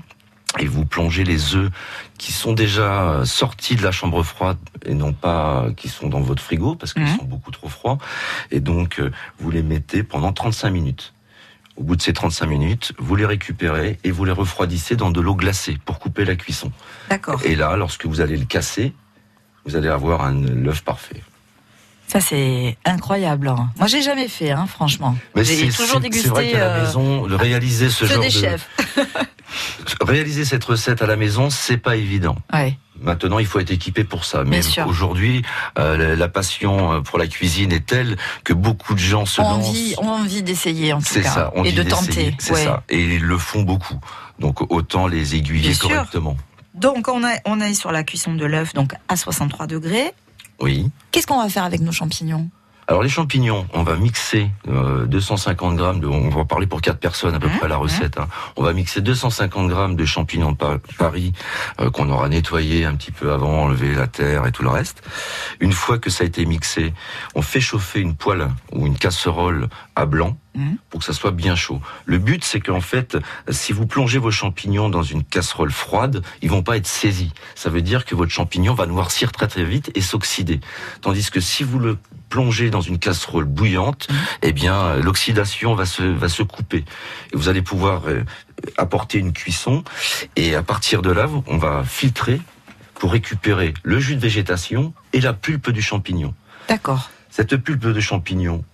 et 0.59 0.67
vous 0.67 0.85
plongez 0.85 1.25
les 1.25 1.55
œufs 1.55 1.71
qui 2.19 2.33
sont 2.33 2.53
déjà 2.53 3.23
sortis 3.25 3.77
de 3.77 3.83
la 3.83 3.93
chambre 3.93 4.23
froide 4.23 4.59
et 4.85 4.95
non 4.95 5.13
pas 5.13 5.67
qui 5.77 5.89
sont 5.89 6.09
dans 6.09 6.21
votre 6.21 6.43
frigo 6.43 6.75
parce 6.75 6.93
qu'ils 6.93 7.03
Mhm. 7.05 7.19
sont 7.19 7.25
beaucoup 7.25 7.51
trop 7.51 7.69
froids. 7.69 7.99
Et 8.51 8.61
donc 8.61 9.01
vous 9.39 9.51
les 9.51 9.63
mettez 9.63 10.03
pendant 10.03 10.33
35 10.33 10.71
minutes. 10.71 11.13
Au 11.81 11.83
bout 11.83 11.97
de 11.97 12.03
ces 12.03 12.13
35 12.13 12.45
minutes, 12.47 12.93
vous 12.99 13.17
les 13.17 13.25
récupérez 13.25 13.99
et 14.05 14.11
vous 14.11 14.27
les 14.27 14.33
refroidissez 14.33 14.97
dans 14.97 15.11
de 15.11 15.19
l'eau 15.19 15.35
glacée 15.35 15.79
pour 15.87 15.99
couper 15.99 16.27
la 16.27 16.37
cuisson. 16.37 16.71
D'accord. 17.09 17.41
Et 17.43 17.57
là, 17.57 17.75
lorsque 17.77 18.05
vous 18.05 18.21
allez 18.21 18.37
le 18.37 18.45
casser, 18.45 18.93
vous 19.65 19.77
allez 19.77 19.89
avoir 19.89 20.23
un 20.23 20.35
l'œuf 20.43 20.83
parfait. 20.83 21.23
Ça 22.07 22.21
c'est 22.21 22.77
incroyable. 22.85 23.49
hein. 23.49 23.71
Moi 23.79 23.87
j'ai 23.87 24.03
jamais 24.03 24.29
fait, 24.29 24.51
hein, 24.51 24.67
franchement. 24.67 25.17
Mais 25.35 25.43
J'ai 25.45 25.55
c'est 25.71 25.77
toujours 25.77 26.01
c'est- 26.03 26.13
c'est 26.21 26.29
vrai 26.29 26.43
dégusté 26.43 26.53
qu'à 26.53 26.59
la 26.59 26.75
euh, 26.77 26.85
maison, 26.85 27.27
de 27.27 27.35
réaliser 27.35 27.89
ce 27.89 28.05
genre 28.05 28.21
des 28.21 28.27
de 28.27 28.33
chefs. 28.33 28.69
réaliser 30.03 30.45
cette 30.45 30.65
recette 30.65 31.01
à 31.03 31.07
la 31.07 31.17
maison, 31.17 31.49
c'est 31.51 31.77
pas 31.79 31.97
évident. 31.97 32.37
Ouais. 32.53 32.77
Maintenant, 33.01 33.39
il 33.39 33.47
faut 33.47 33.59
être 33.61 33.71
équipé 33.71 34.05
pour 34.05 34.25
ça. 34.25 34.45
Mais 34.45 34.61
aujourd'hui, 34.87 35.43
euh, 35.79 36.17
la, 36.17 36.29
passion 36.29 36.93
euh, 36.93 37.01
pour 37.01 37.19
la 37.19 37.27
cuisine 37.27 37.73
est 37.73 37.87
telle 37.87 38.17
que 38.45 38.53
beaucoup 38.53 38.95
de 38.95 38.99
gens 38.99 39.25
se 39.27 39.41
On 39.41 39.45
lancent. 39.45 39.69
envie, 39.69 39.95
on 39.99 40.09
a 40.09 40.13
envie 40.13 40.43
d'essayer 40.43 40.93
en 40.93 41.01
tout 41.01 41.15
cas 41.15 41.23
ça, 41.23 41.53
on 41.55 41.65
et 41.65 41.73
de 41.73 41.83
tenter. 41.83 42.35
C'est 42.39 42.53
ouais. 42.53 42.65
ça, 42.65 42.83
et 42.89 43.01
ils 43.17 43.23
le 43.23 43.39
font 43.39 43.63
beaucoup. 43.63 43.99
Donc 44.39 44.71
autant 44.71 45.07
les 45.07 45.35
aiguiller 45.35 45.69
Bien 45.69 45.75
sûr. 45.75 45.89
correctement. 45.89 46.37
Donc 46.75 47.09
on 47.09 47.27
est 47.27 47.41
on 47.47 47.61
est 47.61 47.75
sur 47.75 47.91
la 47.93 48.05
cuisson 48.05 48.35
de 48.35 48.45
l'œuf 48.45 48.73
donc 48.75 48.95
à 49.09 49.17
63 49.17 49.67
degrés. 49.67 50.13
Oui. 50.61 50.91
Qu'est-ce 51.11 51.27
qu'on 51.27 51.43
va 51.43 51.49
faire 51.49 51.65
avec 51.65 51.81
nos 51.81 51.93
champignons? 51.93 52.49
Alors 52.91 53.05
les 53.05 53.09
champignons, 53.09 53.69
on 53.73 53.85
va 53.85 53.95
mixer 53.95 54.51
euh, 54.69 55.07
250 55.07 55.77
grammes. 55.77 56.01
De, 56.01 56.09
on 56.09 56.29
va 56.29 56.45
parler 56.45 56.67
pour 56.67 56.81
quatre 56.81 56.99
personnes 56.99 57.37
à 57.37 57.39
peu 57.39 57.47
Mmh, 57.47 57.59
près 57.61 57.69
la 57.69 57.77
recette. 57.77 58.19
hein. 58.19 58.27
On 58.57 58.65
va 58.65 58.73
mixer 58.73 59.01
250 59.01 59.69
grammes 59.69 59.95
de 59.95 60.05
champignons 60.05 60.51
de 60.51 60.57
Pa- 60.57 60.79
Paris 60.99 61.33
euh, 61.81 61.89
qu'on 61.91 62.11
aura 62.11 62.29
nettoyé 62.29 62.85
un 62.87 62.97
petit 62.97 63.13
peu 63.13 63.31
avant, 63.33 63.63
enlevé 63.63 63.95
la 63.95 64.09
terre 64.09 64.45
et 64.45 64.51
tout 64.51 64.65
le 64.65 64.71
reste. 64.71 65.05
Une 65.61 65.73
fois 65.73 65.99
que 65.99 66.11
ça 66.11 66.25
a 66.25 66.27
été 66.27 66.45
mixé, 66.47 66.93
on 67.37 67.43
fait 67.43 67.61
chauffer 67.61 68.01
une 68.01 68.17
poêle 68.17 68.49
ou 68.73 68.85
une 68.89 68.99
casserole 68.99 69.69
à 69.95 70.05
blanc 70.05 70.37
Mhm. 70.61 70.77
pour 70.91 71.01
que 71.01 71.07
ça 71.07 71.13
soit 71.13 71.31
bien 71.31 71.57
chaud. 71.57 71.81
Le 72.05 72.19
but, 72.19 72.45
c'est 72.45 72.61
qu'en 72.61 72.81
fait, 72.81 73.17
si 73.49 73.73
vous 73.73 73.87
plongez 73.87 74.19
vos 74.19 74.31
champignons 74.31 74.89
dans 74.89 75.03
une 75.03 75.25
casserole 75.25 75.71
froide, 75.71 76.23
ils 76.43 76.51
vont 76.51 76.63
pas 76.63 76.77
être 76.77 76.87
saisis. 76.87 77.33
Ça 77.55 77.71
veut 77.71 77.81
dire 77.83 78.05
que 78.05 78.15
votre 78.15 78.31
champignon 78.31 78.75
va 78.75 78.87
noircir 78.87 79.33
très 79.33 79.49
très 79.49 79.65
vite 79.65 79.91
et 79.95 80.01
s'oxyder. 80.03 80.61
Tandis 81.01 81.31
que 81.31 81.41
si 81.41 81.65
vous 81.65 81.79
le 81.79 81.97
plongez 82.29 82.71
dans 82.71 82.83
une 82.83 82.99
casserole 82.99 83.45
bouillante, 83.45 84.09
eh 84.43 84.53
bien, 84.53 84.97
l'oxydation 84.97 85.75
va 85.75 85.87
se, 85.87 86.03
va 86.03 86.29
se 86.29 86.43
couper. 86.43 86.85
Et 87.33 87.37
vous 87.37 87.49
allez 87.49 87.63
pouvoir 87.63 88.03
euh, 88.09 88.23
apporter 88.77 89.19
une 89.19 89.33
cuisson. 89.33 89.83
Et 90.37 90.55
à 90.55 90.63
partir 90.63 91.01
de 91.01 91.11
là, 91.11 91.27
on 91.47 91.57
va 91.57 91.85
filtrer 91.85 92.41
pour 92.95 93.13
récupérer 93.13 93.73
le 93.83 93.99
jus 93.99 94.15
de 94.15 94.21
végétation 94.21 94.93
et 95.15 95.21
la 95.21 95.33
pulpe 95.33 95.71
du 95.71 95.81
champignon. 95.81 96.35
D'accord. 96.69 97.11
Cette 97.31 97.57
pulpe 97.57 97.87
de 97.87 98.01
champignon, 98.01 98.65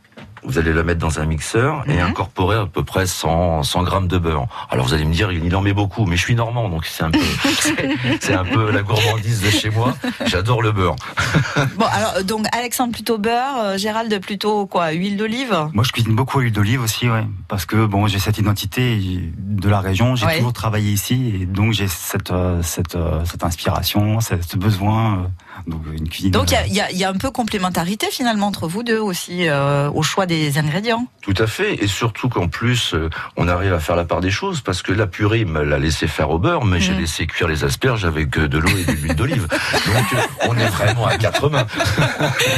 vous 0.47 0.59
allez 0.59 0.73
la 0.73 0.83
mettre 0.85 1.01
dans 1.01 1.19
un 1.19 1.27
mixeur 1.27 1.83
et 1.87 1.95
Mhm. 1.95 2.01
incorporer 2.11 2.57
à 2.57 2.67
peu 2.67 2.83
près 2.85 3.07
100, 3.07 3.63
100 3.65 3.83
grammes 3.83 4.09
de 4.09 4.17
beurre. 4.19 4.47
Alors 4.71 4.87
vous 4.87 4.95
allez 4.95 5.05
me 5.05 5.13
dire, 5.13 5.33
il 5.33 5.55
en 5.57 5.61
met 5.61 5.73
beaucoup, 5.73 6.07
mais 6.07 6.17
je 6.17 6.23
suis 6.23 6.35
normand, 6.37 6.69
donc 6.69 6.87
c'est 6.87 7.03
un 7.03 7.11
peu, 7.11 7.19
c'est- 8.21 8.35
un 8.35 8.45
peu 8.45 8.71
la 8.71 8.83
gourmandise 8.83 9.43
de 9.43 9.51
chez 9.51 9.71
moi. 9.71 9.95
J'adore 10.27 10.63
le 10.63 10.73
beurre. 10.73 10.97
Bon, 11.79 11.87
alors, 11.91 12.23
donc, 12.25 12.47
Alexandre 12.57 12.93
plutôt 12.93 13.19
beurre, 13.19 13.57
euh, 13.59 13.79
Gérald 13.79 14.19
plutôt 14.21 14.67
quoi 14.67 14.91
Huile 14.93 15.17
d'olive? 15.17 15.69
Moi, 15.73 15.85
je 15.85 15.93
cuisine 15.93 16.15
beaucoup 16.15 16.39
à 16.39 16.43
l'huile 16.43 16.53
d'olive 16.53 16.83
aussi, 16.83 17.09
ouais, 17.11 17.25
parce 17.49 17.67
que 17.67 17.85
bon, 17.87 18.07
j'ai 18.07 18.19
cette 18.19 18.39
identité 18.39 18.99
de 19.37 19.69
la 19.69 19.81
région. 19.81 20.15
J'ai 20.17 20.27
Ouais. 20.27 20.37
toujours 20.37 20.53
travaillé 20.53 20.91
ici, 20.93 21.33
et 21.43 21.47
donc 21.47 21.73
j'ai 21.73 21.89
cette 21.89 22.31
euh, 22.31 22.63
cette 22.63 22.95
euh, 22.95 23.25
cette 23.25 23.43
inspiration, 23.45 24.21
ce 24.21 24.35
ce 24.47 24.57
besoin. 24.57 25.31
Donc 25.66 25.83
une 25.92 26.09
cuisine. 26.09 26.31
Donc, 26.31 26.51
il 26.51 26.73
y 26.75 26.81
a- 26.81 26.90
y, 26.92 26.97
y 26.99 27.05
un 27.05 27.12
peu 27.14 27.31
complémentarité 27.31 28.09
finalement 28.11 28.47
entre 28.47 28.69
vous 28.69 28.83
deux 28.83 28.99
aussi 28.99 29.49
euh, 29.49 29.90
au 29.90 30.03
choix 30.03 30.27
des 30.27 30.59
ingrédients. 30.59 31.07
Tout 31.23 31.35
à 31.38 31.47
fait, 31.47 31.75
et 31.83 31.87
surtout 31.87 32.29
qu'en 32.29 32.49
plus, 32.49 32.95
euh, 32.95 33.11
on 33.37 33.49
arrive 33.49 33.73
à 33.73 33.81
faire 33.81 33.97
la 33.97 34.05
part 34.05 34.21
des 34.21 34.31
choses, 34.31 34.61
parce 34.61 34.83
que 34.83 34.92
la 34.92 35.07
purée, 35.07 35.45
me 35.45 35.62
l'a 35.64 35.79
laissé 35.79 36.07
faire 36.07 36.31
au 36.31 36.38
beurre, 36.38 36.64
mais 36.64 36.81
j'ai 36.81 36.92
Mhm. 36.92 37.01
laissé 37.01 37.27
cuire 37.27 37.49
les 37.49 37.64
asperges 37.64 38.05
avec 38.05 38.37
euh, 38.38 38.49
de 38.49 38.59
l'eau 38.59 38.71
et 38.77 38.85
de 38.85 38.92
l'huile 38.92 39.14
d'olive. 39.16 39.49
Donc 39.49 40.23
on 40.49 40.57
est 40.57 40.69
vraiment 40.69 41.07
à 41.07 41.16
quatre 41.19 41.49
mains. 41.49 41.66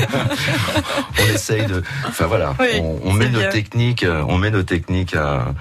on 1.21 1.35
essaye 1.35 1.67
de... 1.67 1.83
Enfin 2.07 2.27
voilà, 2.27 2.55
Oui, 2.61 2.67
on, 2.81 3.01
on 3.05 3.13
met 3.13 3.29
nos 3.29 3.49
techniques, 3.51 4.05
on 4.29 4.39
met 4.39 4.51
nos 4.51 4.63
techniques 4.63 5.15
à- 5.15 5.55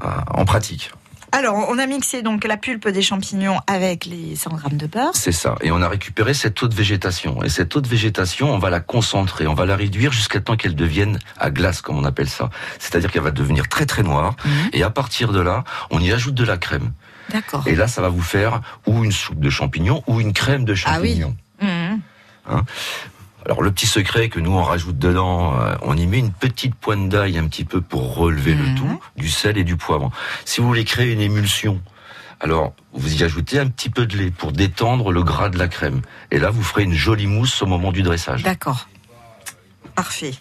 à- 0.00 0.24
en 0.38 0.44
pratique. 0.44 0.90
Alors, 1.32 1.66
on 1.70 1.78
a 1.78 1.86
mixé 1.86 2.20
donc 2.22 2.44
la 2.44 2.56
pulpe 2.58 2.88
des 2.88 3.00
champignons 3.02 3.58
avec 3.66 4.04
les 4.04 4.36
100 4.36 4.50
grammes 4.50 4.76
de 4.76 4.86
beurre. 4.86 5.12
C'est 5.14 5.32
ça. 5.32 5.54
Et 5.62 5.70
on 5.70 5.80
a 5.80 5.88
récupéré 5.88 6.34
cette 6.34 6.62
eau 6.62 6.68
de 6.68 6.74
végétation. 6.74 7.42
Et 7.42 7.48
cette 7.48 7.74
eau 7.74 7.80
de 7.80 7.88
végétation, 7.88 8.52
on 8.52 8.58
va 8.58 8.68
la 8.70 8.80
concentrer, 8.80 9.46
on 9.46 9.54
va 9.54 9.64
la 9.64 9.74
réduire 9.76 10.12
jusqu'à 10.12 10.40
temps 10.40 10.56
qu'elle 10.56 10.74
devienne 10.74 11.18
à 11.38 11.50
glace, 11.50 11.80
comme 11.80 11.96
on 11.98 12.04
appelle 12.04 12.28
ça. 12.28 12.50
C'est-à-dire 12.78 13.10
qu'elle 13.10 13.22
va 13.22 13.30
devenir 13.30 13.68
très 13.68 13.86
très 13.86 14.02
noire. 14.02 14.36
Mhm. 14.44 14.52
Et 14.74 14.82
à 14.82 14.90
partir 14.90 15.32
de 15.32 15.40
là, 15.40 15.64
on 15.90 16.00
y 16.00 16.12
ajoute 16.12 16.34
de 16.34 16.44
la 16.44 16.58
crème. 16.58 16.92
D'accord. 17.30 17.66
Et 17.66 17.74
là, 17.76 17.88
ça 17.88 18.02
va 18.02 18.08
vous 18.10 18.20
faire 18.22 18.60
ou 18.86 19.02
une 19.04 19.12
soupe 19.12 19.40
de 19.40 19.48
champignons 19.48 20.02
ou 20.06 20.20
une 20.20 20.34
crème 20.34 20.64
de 20.66 20.74
Ah 20.84 20.98
oui. 21.00 21.08
champignons. 21.20 21.36
Mhm. 21.62 22.00
Alors 23.44 23.62
le 23.62 23.72
petit 23.72 23.86
secret 23.86 24.28
que 24.28 24.38
nous 24.40 24.52
on 24.52 24.62
rajoute 24.62 24.98
dedans, 24.98 25.58
euh, 25.60 25.74
on 25.82 25.96
y 25.96 26.06
met 26.06 26.18
une 26.18 26.32
petite 26.32 26.74
pointe 26.74 27.08
d'ail 27.08 27.38
un 27.38 27.46
petit 27.48 27.64
peu 27.64 27.80
pour 27.80 28.14
relever 28.14 28.54
Mhm. 28.54 28.62
le 28.74 28.78
tout, 28.78 29.00
du 29.16 29.28
sel 29.28 29.58
et 29.58 29.64
du 29.64 29.76
poivre. 29.76 30.10
Si 30.44 30.60
vous 30.60 30.66
voulez 30.68 30.84
créer 30.84 31.12
une 31.12 31.20
émulsion, 31.20 31.80
alors 32.40 32.72
vous 32.92 33.20
y 33.20 33.24
ajoutez 33.24 33.58
un 33.58 33.66
petit 33.68 33.90
peu 33.90 34.06
de 34.06 34.16
lait 34.16 34.30
pour 34.30 34.52
détendre 34.52 35.10
le 35.12 35.22
gras 35.22 35.48
de 35.48 35.58
la 35.58 35.68
crème. 35.68 36.02
Et 36.30 36.38
là, 36.38 36.50
vous 36.50 36.62
ferez 36.62 36.84
une 36.84 36.92
jolie 36.94 37.26
mousse 37.26 37.62
au 37.62 37.66
moment 37.66 37.90
du 37.92 38.02
dressage. 38.02 38.42
D'accord. 38.42 38.88
Parfait. 39.94 40.34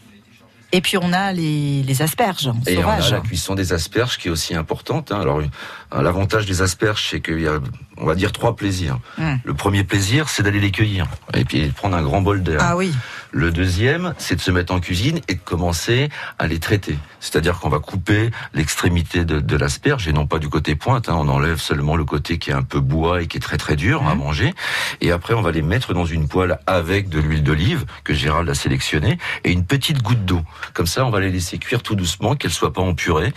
Et 0.73 0.79
puis 0.79 0.97
on 0.97 1.11
a 1.11 1.33
les, 1.33 1.83
les 1.83 2.01
asperges 2.01 2.49
Et 2.65 2.77
on 2.77 2.87
a 2.89 2.97
la 3.09 3.19
cuisson 3.19 3.55
des 3.55 3.73
asperges 3.73 4.17
qui 4.17 4.29
est 4.29 4.31
aussi 4.31 4.55
importante. 4.55 5.11
hein. 5.11 5.19
Alors, 5.19 5.41
l'avantage 5.93 6.45
des 6.45 6.61
asperges, 6.61 7.07
c'est 7.09 7.19
qu'il 7.19 7.41
y 7.41 7.47
a, 7.47 7.59
on 7.97 8.05
va 8.05 8.15
dire, 8.15 8.31
trois 8.31 8.55
plaisirs. 8.55 8.99
Le 9.43 9.53
premier 9.53 9.83
plaisir, 9.83 10.29
c'est 10.29 10.43
d'aller 10.43 10.59
les 10.59 10.71
cueillir 10.71 11.07
et 11.33 11.43
puis 11.43 11.67
de 11.67 11.71
prendre 11.73 11.95
un 11.97 12.01
grand 12.03 12.21
bol 12.21 12.43
d'air. 12.43 12.59
Ah 12.61 12.77
oui. 12.77 12.93
Le 13.33 13.51
deuxième, 13.51 14.13
c'est 14.17 14.35
de 14.35 14.41
se 14.41 14.51
mettre 14.51 14.73
en 14.73 14.79
cuisine 14.81 15.19
et 15.29 15.35
de 15.35 15.39
commencer 15.39 16.09
à 16.37 16.47
les 16.47 16.59
traiter. 16.59 16.97
C'est-à-dire 17.21 17.59
qu'on 17.59 17.69
va 17.69 17.79
couper 17.79 18.29
l'extrémité 18.53 19.23
de, 19.23 19.39
de 19.39 19.55
l'asperge 19.57 20.07
et 20.07 20.13
non 20.13 20.27
pas 20.27 20.37
du 20.39 20.49
côté 20.49 20.75
pointe. 20.75 21.07
hein. 21.09 21.15
On 21.17 21.29
enlève 21.29 21.57
seulement 21.57 21.95
le 21.95 22.03
côté 22.03 22.37
qui 22.39 22.49
est 22.51 22.53
un 22.53 22.63
peu 22.63 22.79
bois 22.81 23.21
et 23.21 23.27
qui 23.27 23.37
est 23.37 23.41
très 23.41 23.57
très 23.57 23.75
dur 23.77 24.05
à 24.07 24.15
manger. 24.15 24.53
Et 24.99 25.11
après, 25.11 25.33
on 25.33 25.41
va 25.41 25.51
les 25.51 25.61
mettre 25.61 25.93
dans 25.93 26.05
une 26.05 26.27
poêle 26.27 26.59
avec 26.67 27.07
de 27.09 27.19
l'huile 27.19 27.43
d'olive 27.43 27.85
que 28.03 28.13
Gérald 28.13 28.49
a 28.49 28.53
sélectionnée 28.53 29.17
et 29.45 29.51
une 29.51 29.65
petite 29.65 30.01
goutte 30.01 30.25
d'eau. 30.25 30.41
Comme 30.73 30.87
ça, 30.87 31.05
on 31.05 31.09
va 31.09 31.21
les 31.21 31.29
laisser 31.31 31.57
cuire 31.57 31.83
tout 31.83 31.95
doucement, 31.95 32.35
qu'elles 32.35 32.51
soient 32.51 32.73
pas 32.73 32.81
en 32.81 32.93
purée. 32.95 33.33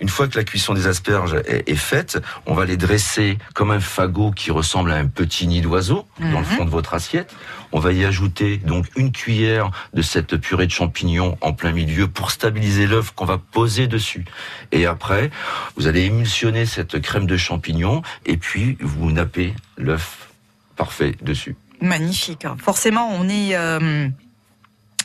Une 0.00 0.08
fois 0.08 0.28
que 0.28 0.36
la 0.36 0.44
cuisson 0.44 0.74
des 0.74 0.86
asperges 0.86 1.34
est, 1.46 1.68
est 1.68 1.74
faite, 1.76 2.18
on 2.46 2.54
va 2.54 2.64
les 2.64 2.76
dresser 2.76 3.38
comme 3.54 3.70
un 3.70 3.80
fagot 3.80 4.30
qui 4.30 4.50
ressemble 4.50 4.90
à 4.92 4.96
un 4.96 5.06
petit 5.06 5.46
nid 5.46 5.60
d'oiseau 5.62 6.06
dans 6.20 6.26
le 6.28 6.36
Mhm. 6.38 6.44
fond 6.44 6.64
de 6.64 6.70
votre 6.70 6.94
assiette. 6.94 7.34
On 7.72 7.80
va 7.80 7.92
y 7.92 8.04
ajouter 8.04 8.58
donc 8.58 8.86
une 8.96 9.10
cuillère 9.12 9.70
de 9.94 10.02
cette 10.02 10.36
purée 10.36 10.66
de 10.66 10.72
champignons 10.72 11.36
en 11.40 11.52
plein 11.52 11.72
milieu 11.72 12.06
pour 12.08 12.30
stabiliser 12.30 12.86
l'œuf 12.86 13.12
qu'on 13.14 13.24
va 13.24 13.38
poser 13.38 13.86
dessus. 13.86 14.24
Et 14.72 14.86
après, 14.86 15.30
vous 15.76 15.86
allez 15.86 16.04
émulsionner 16.04 16.66
cette 16.66 17.00
crème 17.00 17.26
de 17.26 17.36
champignons 17.36 18.02
et 18.24 18.36
puis 18.36 18.76
vous 18.80 19.10
nappez 19.10 19.54
l'œuf 19.78 20.28
parfait 20.76 21.14
dessus. 21.22 21.56
Magnifique. 21.80 22.46
Forcément, 22.62 23.10
on 23.12 23.28
est 23.28 23.54
euh, 23.56 24.08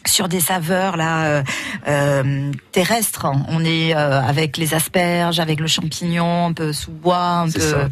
sur 0.05 0.27
des 0.27 0.39
saveurs 0.39 0.97
là 0.97 1.25
euh, 1.25 1.43
euh, 1.87 2.51
terrestres. 2.71 3.27
On 3.47 3.63
est 3.63 3.95
euh, 3.95 4.21
avec 4.21 4.57
les 4.57 4.73
asperges, 4.73 5.39
avec 5.39 5.59
le 5.59 5.67
champignon, 5.67 6.47
un 6.47 6.53
peu 6.53 6.73
sous 6.73 6.91
bois, 6.91 7.17
un 7.41 7.49
C'est 7.49 7.59
peu. 7.59 7.65
ça. 7.69 7.89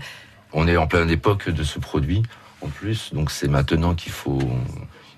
On 0.53 0.67
est 0.67 0.77
en 0.77 0.87
pleine 0.87 1.09
époque 1.09 1.49
de 1.49 1.63
ce 1.63 1.79
produit 1.79 2.23
en 2.61 2.67
plus, 2.67 3.13
donc 3.13 3.31
c'est 3.31 3.47
maintenant 3.47 3.93
qu'il 3.93 4.11
faut 4.11 4.39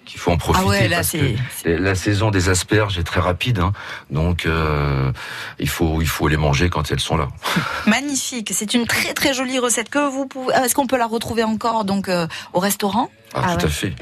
qu'il 0.03 0.19
faut 0.19 0.31
en 0.31 0.37
profiter. 0.37 0.65
Ah 0.65 0.69
ouais, 0.69 0.87
là, 0.89 0.97
parce 0.97 1.11
que 1.11 1.69
la 1.69 1.95
saison 1.95 2.31
des 2.31 2.49
asperges 2.49 2.97
est 2.99 3.03
très 3.03 3.21
rapide, 3.21 3.59
hein, 3.59 3.71
donc 4.09 4.45
euh, 4.45 5.11
il 5.57 5.69
faut 5.69 6.01
il 6.01 6.07
faut 6.07 6.27
les 6.27 6.37
manger 6.37 6.69
quand 6.69 6.91
elles 6.91 6.99
sont 6.99 7.15
là. 7.17 7.29
Magnifique. 7.87 8.51
C'est 8.53 8.73
une 8.73 8.85
très 8.85 9.13
très 9.13 9.33
jolie 9.33 9.57
recette 9.59 9.89
que 9.89 10.09
vous 10.09 10.25
pouvez. 10.27 10.53
Est-ce 10.53 10.75
qu'on 10.75 10.87
peut 10.87 10.97
la 10.97 11.07
retrouver 11.07 11.43
encore 11.43 11.85
donc 11.85 12.09
euh, 12.09 12.27
au 12.53 12.59
restaurant? 12.59 13.09
Ah, 13.33 13.41
Ah 13.43 13.55
tout 13.55 13.61
ouais. 13.61 13.65
à 13.65 13.69
fait. 13.69 13.93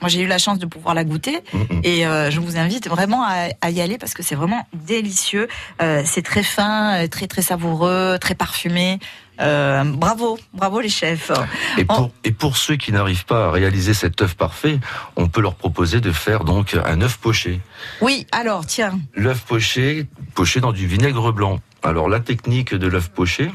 Moi, 0.00 0.08
j'ai 0.08 0.20
eu 0.22 0.26
la 0.26 0.38
chance 0.38 0.58
de 0.58 0.66
pouvoir 0.66 0.94
la 0.94 1.04
goûter 1.04 1.40
Mm, 1.52 1.58
mm. 1.58 1.80
et 1.84 2.06
euh, 2.06 2.30
je 2.30 2.40
vous 2.40 2.56
invite 2.58 2.88
vraiment 2.88 3.22
à, 3.24 3.48
à 3.60 3.70
y 3.70 3.80
aller 3.80 3.98
parce 3.98 4.14
que 4.14 4.22
c'est 4.22 4.34
vraiment 4.34 4.66
délicieux. 4.72 5.48
Euh, 5.82 6.02
c'est 6.04 6.22
très 6.22 6.42
fin, 6.42 7.04
euh, 7.04 7.08
très 7.08 7.26
très 7.26 7.42
savoureux, 7.42 8.18
très 8.20 8.34
parfumé. 8.34 8.98
Euh, 9.40 9.84
bravo, 9.84 10.38
bravo 10.52 10.80
les 10.80 10.88
chefs. 10.88 11.30
Et 11.76 11.84
pour, 11.84 12.10
et 12.24 12.32
pour 12.32 12.56
ceux 12.56 12.76
qui 12.76 12.92
n'arrivent 12.92 13.24
pas 13.24 13.46
à 13.46 13.50
réaliser 13.52 13.94
cet 13.94 14.20
œuf 14.20 14.34
parfait, 14.34 14.80
on 15.16 15.28
peut 15.28 15.40
leur 15.40 15.54
proposer 15.54 16.00
de 16.00 16.10
faire 16.10 16.44
donc 16.44 16.74
un 16.74 17.00
œuf 17.02 17.18
poché. 17.18 17.60
Oui, 18.00 18.26
alors 18.32 18.66
tiens. 18.66 18.98
L'œuf 19.14 19.42
poché, 19.42 20.06
poché 20.34 20.60
dans 20.60 20.72
du 20.72 20.86
vinaigre 20.86 21.32
blanc. 21.32 21.60
Alors 21.82 22.08
la 22.08 22.18
technique 22.20 22.74
de 22.74 22.88
l'œuf 22.88 23.10
poché, 23.10 23.50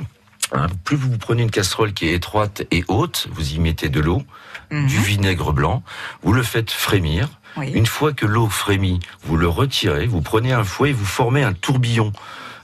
hein, 0.54 0.68
plus 0.86 0.96
vous 0.96 1.18
prenez 1.18 1.44
une 1.44 1.52
casserole 1.52 1.92
qui 1.94 2.08
est 2.08 2.14
étroite 2.14 2.64
et 2.72 2.86
haute, 2.88 3.28
vous 3.32 3.54
y 3.54 3.60
mettez 3.60 3.90
de 3.90 4.00
l'eau, 4.00 4.24
Mhm. 4.74 4.88
du 4.88 4.98
vinaigre 5.00 5.54
blanc, 5.54 5.84
vous 6.24 6.34
le 6.34 6.44
faites 6.44 6.72
frémir. 6.72 7.30
Oui. 7.58 7.72
Une 7.74 7.86
fois 7.86 8.14
que 8.14 8.26
l'eau 8.26 8.48
frémit, 8.50 9.00
vous 9.24 9.38
le 9.38 9.48
retirez, 9.48 10.08
vous 10.08 10.22
prenez 10.22 10.52
un 10.54 10.64
fouet 10.64 10.90
et 10.90 10.94
vous 10.94 11.06
formez 11.06 11.44
un 11.44 11.54
tourbillon 11.54 12.12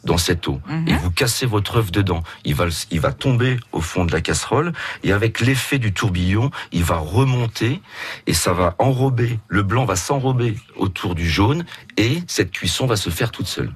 dans 0.05 0.17
cette 0.17 0.47
eau 0.47 0.59
Mhm. 0.67 0.87
et 0.87 0.93
vous 0.95 1.11
cassez 1.11 1.45
votre 1.45 1.77
œuf 1.77 1.91
dedans. 1.91 2.23
Il 2.45 2.55
va, 2.55 2.65
il 2.89 2.99
va 2.99 3.11
tomber 3.11 3.57
au 3.73 3.81
fond 3.81 4.05
de 4.05 4.11
la 4.13 4.21
casserole 4.21 4.71
et 5.03 5.11
avec 5.11 5.41
l'effet 5.41 5.77
du 5.77 5.93
tourbillon, 5.93 6.49
il 6.71 6.83
va 6.83 6.97
remonter 6.97 7.81
et 8.25 8.33
ça 8.33 8.53
va 8.53 8.75
enrober, 8.79 9.39
le 9.49 9.61
blanc 9.61 9.85
va 9.85 9.95
s'enrober 9.97 10.55
autour 10.77 11.13
du 11.15 11.29
jaune 11.29 11.65
et 11.97 12.23
cette 12.27 12.51
cuisson 12.51 12.87
va 12.87 12.95
se 12.95 13.09
faire 13.11 13.29
toute 13.31 13.47
seule. 13.47 13.71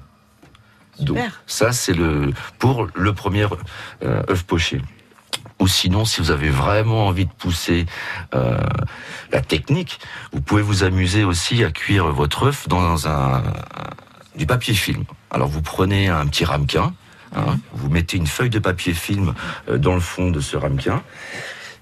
Donc 0.98 1.18
ça 1.46 1.72
c'est 1.72 1.92
le 1.92 2.32
pour 2.58 2.86
le 2.94 3.12
premier 3.12 3.46
euh, 4.02 4.22
œuf 4.30 4.44
poché. 4.44 4.80
Ou 5.64 5.68
sinon, 5.68 6.04
si 6.04 6.20
vous 6.20 6.30
avez 6.30 6.50
vraiment 6.50 7.06
envie 7.06 7.24
de 7.24 7.30
pousser 7.32 7.86
euh, 8.34 8.58
la 9.32 9.40
technique, 9.40 9.98
vous 10.30 10.42
pouvez 10.42 10.60
vous 10.60 10.84
amuser 10.84 11.24
aussi 11.24 11.64
à 11.64 11.70
cuire 11.70 12.08
votre 12.12 12.48
œuf 12.48 12.68
dans 12.68 13.08
un, 13.08 13.42
du 14.36 14.44
papier 14.44 14.74
film. 14.74 15.04
Alors 15.30 15.48
vous 15.48 15.62
prenez 15.62 16.08
un 16.10 16.26
petit 16.26 16.44
ramequin, 16.44 16.92
hein, 17.34 17.56
vous 17.72 17.88
mettez 17.88 18.18
une 18.18 18.26
feuille 18.26 18.50
de 18.50 18.58
papier 18.58 18.92
film 18.92 19.32
euh, 19.70 19.78
dans 19.78 19.94
le 19.94 20.00
fond 20.00 20.30
de 20.30 20.40
ce 20.40 20.58
ramequin, 20.58 21.02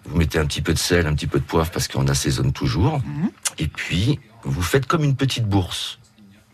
vous 0.04 0.16
mettez 0.16 0.38
un 0.38 0.46
petit 0.46 0.62
peu 0.62 0.72
de 0.74 0.78
sel, 0.78 1.08
un 1.08 1.14
petit 1.16 1.26
peu 1.26 1.40
de 1.40 1.44
poivre 1.44 1.72
parce 1.72 1.88
qu'on 1.88 2.06
assaisonne 2.06 2.52
toujours, 2.52 3.00
Mhm. 3.04 3.30
et 3.58 3.66
puis 3.66 4.20
vous 4.44 4.62
faites 4.62 4.86
comme 4.86 5.02
une 5.02 5.16
petite 5.16 5.46
bourse. 5.48 5.98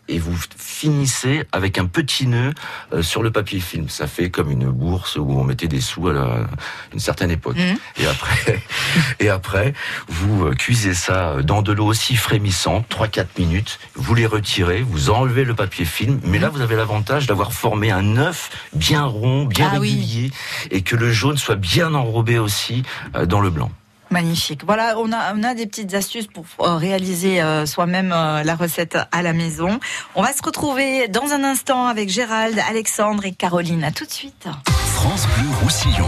Et 0.09 0.19
vous 0.19 0.35
finissez 0.57 1.45
avec 1.51 1.77
un 1.77 1.85
petit 1.85 2.27
nœud 2.27 2.53
euh, 2.93 3.01
sur 3.01 3.21
le 3.23 3.31
papier 3.31 3.59
film. 3.59 3.87
Ça 3.89 4.07
fait 4.07 4.29
comme 4.29 4.51
une 4.51 4.69
bourse 4.69 5.15
où 5.17 5.31
on 5.31 5.43
mettait 5.43 5.67
des 5.67 5.81
sous 5.81 6.07
à, 6.09 6.13
la- 6.13 6.47
une 6.93 6.99
certaine 6.99 7.31
époque. 7.31 7.57
Mmh. 7.57 8.01
Et 8.01 8.07
après, 8.07 8.59
et 9.19 9.29
après, 9.29 9.73
vous 10.07 10.45
euh, 10.47 10.53
cuisez 10.53 10.93
ça 10.93 11.41
dans 11.43 11.61
de 11.61 11.71
l'eau 11.71 11.85
aussi 11.85 12.15
frémissante, 12.15 12.85
3-4 12.89 13.25
minutes. 13.37 13.79
Vous 13.95 14.15
les 14.15 14.25
retirez, 14.25 14.81
vous 14.81 15.09
enlevez 15.09 15.43
le 15.45 15.53
papier 15.55 15.85
film. 15.85 16.19
Mais 16.23 16.39
là, 16.39 16.49
vous 16.49 16.61
avez 16.61 16.75
l'avantage 16.75 17.27
d'avoir 17.27 17.53
formé 17.53 17.91
un 17.91 18.17
œuf 18.17 18.49
bien 18.73 19.05
rond, 19.05 19.45
bien 19.45 19.71
Ah 19.73 19.79
oui. 19.79 19.91
régulier, 19.91 20.31
et 20.71 20.81
que 20.81 20.95
le 20.95 21.11
jaune 21.11 21.37
soit 21.37 21.55
bien 21.55 21.93
enrobé 21.93 22.39
aussi 22.39 22.83
euh, 23.15 23.25
dans 23.25 23.41
le 23.41 23.49
blanc. 23.49 23.71
Magnifique. 24.11 24.63
Voilà, 24.65 24.95
on 24.97 25.11
a, 25.11 25.53
des 25.53 25.67
petites 25.67 25.93
astuces 25.93 26.27
pour 26.27 26.45
euh, 26.61 26.75
réaliser 26.75 27.41
euh, 27.41 27.65
soi-même 27.65 28.11
euh, 28.11 28.43
la 28.43 28.55
recette 28.55 28.97
à 29.11 29.21
la 29.21 29.33
maison. 29.33 29.79
On 30.15 30.21
va 30.21 30.33
se 30.33 30.43
retrouver 30.43 31.07
dans 31.07 31.31
un 31.31 31.43
instant 31.43 31.87
avec 31.87 32.09
Gérald, 32.09 32.59
Alexandre 32.69 33.25
et 33.25 33.31
Caroline. 33.31 33.83
À 33.83 33.91
tout 33.91 34.05
de 34.05 34.11
suite. 34.11 34.47
France 34.67 35.27
Bleu 35.37 35.49
Roussillon. 35.61 36.07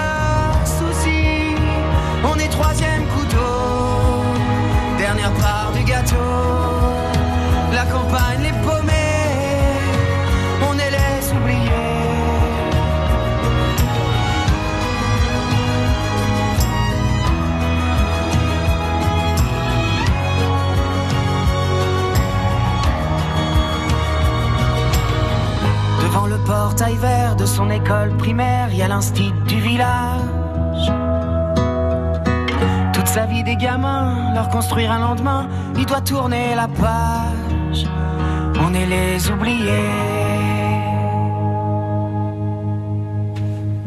portail 26.51 26.97
vert 26.97 27.37
de 27.37 27.45
son 27.45 27.69
école 27.69 28.11
primaire, 28.17 28.67
il 28.71 28.77
y 28.79 28.81
a 28.81 28.89
l'instit 28.89 29.31
du 29.47 29.61
village. 29.61 30.91
Toute 32.93 33.07
sa 33.07 33.25
vie 33.25 33.43
des 33.43 33.55
gamins, 33.55 34.33
leur 34.33 34.49
construire 34.49 34.91
un 34.91 34.99
lendemain, 34.99 35.47
il 35.77 35.85
doit 35.85 36.01
tourner 36.01 36.53
la 36.55 36.67
page. 36.67 37.85
On 38.59 38.73
est 38.73 38.85
les 38.85 39.31
oubliés. 39.31 39.95